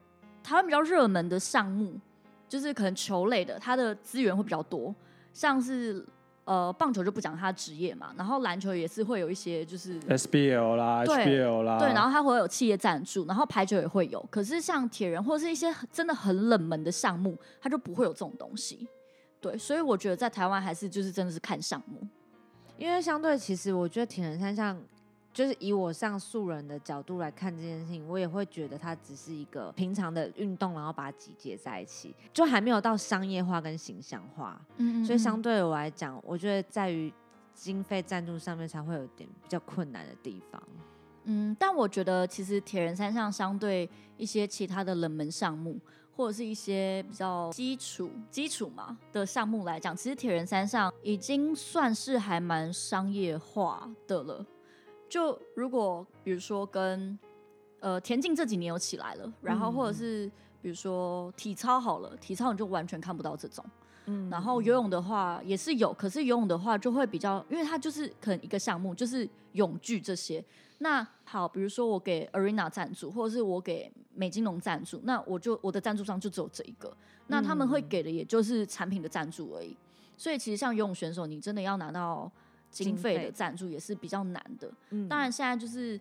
[0.42, 1.98] 台湾比较热门的项目，
[2.48, 4.94] 就是可能球类的，它的资源会比较多，
[5.32, 6.04] 像是
[6.44, 9.98] 呃棒球就不讲它的职业嘛，然后篮球也是会有一些就是。
[10.00, 14.20] SBL 啦对，HBL 啦，对，然后它会有企业赞助，然后排球也会有。
[14.30, 18.88] 可是像铁人或者是一些真的很冷门的项目，它就不会有这种东西。
[19.40, 22.00] 对，所以我觉得在台湾还是就是真的是看项目。
[22.78, 24.78] 因为相对，其实我觉得铁人三项，
[25.36, 34.58] 就是以我上素人的角度来看这件事情，我也会觉得它只是一个平常的运动，然后把它集结在一起，就还没有到商业化跟形象化。
[34.78, 37.12] 嗯所以相对我来讲，我觉得在于
[37.52, 40.62] 经费赞助上面才会有点比较困难的地方。
[41.24, 45.78] 嗯，但我觉得其实铁人三项相对一些其他的冷门项目，
[46.16, 54.46] 或者是一些比较基础基础嘛的项目来讲，其实铁人三项已经算是还蛮商业化的了。
[55.08, 57.18] 就如果比如说跟
[57.80, 60.30] 呃田径这几年有起来了，然后或者是
[60.60, 63.64] 比如说体操好了，体操你就完全看不到这种。
[64.08, 70.44] 嗯然后游泳的话也是有，可是游泳的话就会比较，因为它就是可能一个项目就是泳具这些。
[70.78, 76.94] 那好，比如说我给 Arena 赞助，或者是我给美金龙赞助，那我就我的赞助商就只有这一个，
[77.28, 79.76] 那他们会给的也就是产品的赞助而已。
[80.16, 82.30] 所以其实像游泳选手，你真的要拿到
[82.84, 84.70] 经费的赞助也是比较难的。
[84.90, 86.00] 嗯当然，现在就是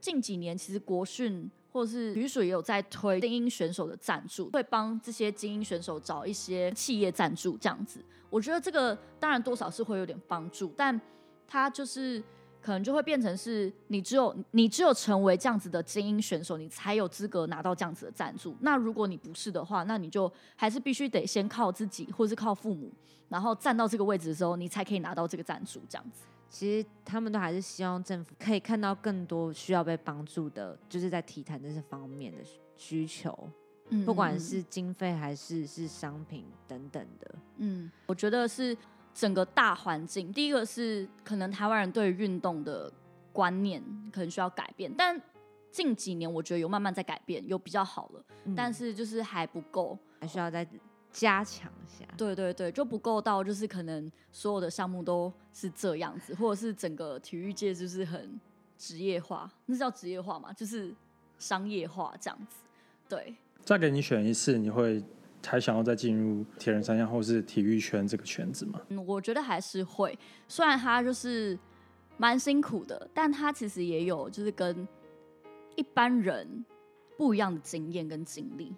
[0.00, 8.04] 近几年，其实国训或者是羽水也有在推精英选手的赞助，会帮这些精英选手找一些企业赞助这样子。
[8.30, 10.98] 我觉得这个当然多少是会有点帮助，但
[11.46, 12.22] 它就是
[12.60, 18.56] 可能就会变成是你只有你只有成为这样子的精英选手，你才有资格拿到这样子的赞助。
[18.60, 22.92] 那如果你不是的话，那你就还是必须得先靠自己，或是靠父母，
[23.28, 25.80] 然后站到这个位置的时候，你才可以拿到这个赞助。
[25.88, 32.38] 这样子，其实他们都还是希望政府可以看到更多需要被帮助的，就是在体坛这些方面的
[32.76, 33.48] 需求，
[33.90, 37.34] 嗯不管是经费还是是商品等等的。
[37.58, 38.76] 嗯，我觉得是
[39.18, 40.32] 整个大环境。
[40.32, 42.92] 第一个是可能台湾人对运动的
[43.32, 45.20] 观念可能需要改变，但
[45.72, 49.98] 近几年我觉得有慢慢在改变，有比较好了，嗯但是就是还不够。
[50.20, 50.66] 还需要再
[51.12, 52.04] 加强一下。
[52.16, 58.40] 对对对，就不够到就是可能所有的项目都是这样子，或者是整个体育界就是很
[58.76, 60.92] 职业化，那叫职业化嘛，就是
[61.38, 62.56] 商业化这样子。
[63.08, 65.00] 对，再给你选一次，你会
[65.42, 68.80] 才想要再进入铁人三项或是体育圈这个圈子吗？
[68.88, 71.58] 嗯，我觉得还是会，虽然他就是
[72.16, 74.86] 蛮辛苦的，但他其实也有就是跟
[75.76, 76.64] 一般人
[77.16, 78.74] 不一样的经验跟经历。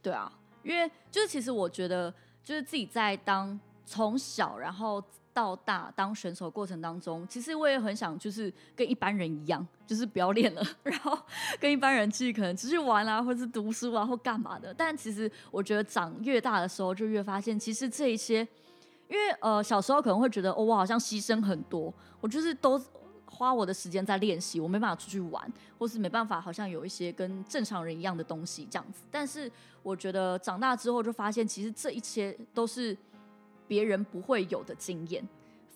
[0.00, 0.32] 对啊，
[0.62, 5.02] 因为就是其实我觉得，就是自己在当从小然后
[5.32, 11.18] 到大当选手过程当中，其实我也很想就是跟一般人一样，就是不要练了，然后
[11.58, 14.74] 跟一般人去可能出去玩啊，或是读书啊，或干嘛的。
[14.74, 18.46] 但其实我觉得长越大的时候，就越发现其实这一些。
[19.08, 22.80] 因为呃小时候可能会觉得哦我好像牺牲很多，我就是都
[23.26, 29.02] 花我的时间在练习，我没办法出去玩，或是没办法好像有一些跟正常人一样的东西这样子。
[29.10, 29.50] 但是
[29.82, 32.96] 我觉得长大之后就发现，其实这一切都是
[33.70, 35.22] 别人不会有的经验，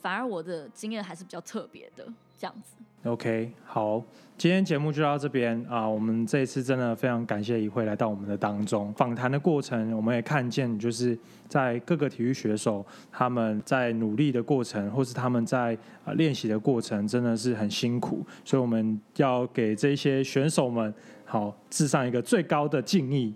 [0.03, 2.05] 反而我的经验还是比较特别的
[2.37, 2.75] 这样子。
[3.05, 4.03] OK，好，
[4.37, 5.89] 今天节目就到这边啊。
[5.89, 8.93] 我们这一次真的非常感谢一慧来到我们的当中。
[8.95, 11.17] 访谈的过程，我们也看见，就是
[11.47, 18.27] 在各个体育选手他们在努力的过程，或是他们在啊练习的过程，真的是很辛苦。
[18.45, 20.93] 所以我们要给这些选手们
[21.25, 23.33] 好致上一个最高的敬意。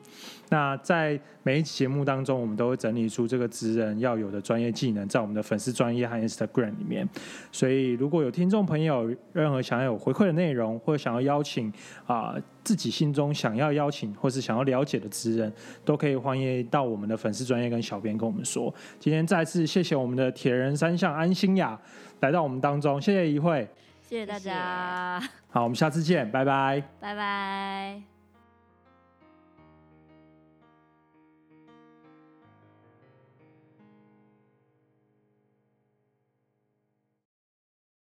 [0.51, 7.09] 那在每一期节目当中，我们都会整理出这个职人要有的专业技能，在我们的粉丝专业和 Instagram 里面。
[7.53, 11.73] 所以，如果有听众朋友任何想要有回馈的内容，或者想要邀请
[12.07, 12.35] 啊、
[12.65, 15.53] 自己心中想要邀请或是想要了解的职人，
[15.85, 18.73] 都可以欢迎到我们的粉丝专业跟小编跟我们说。
[18.99, 21.79] 今天再次谢谢我们的铁人三项安心雅
[22.21, 23.69] 来到我们当中，谢谢一慧。
[24.03, 26.83] 谢谢大家，好，我们下次见，拜拜。
[26.99, 28.18] 拜拜。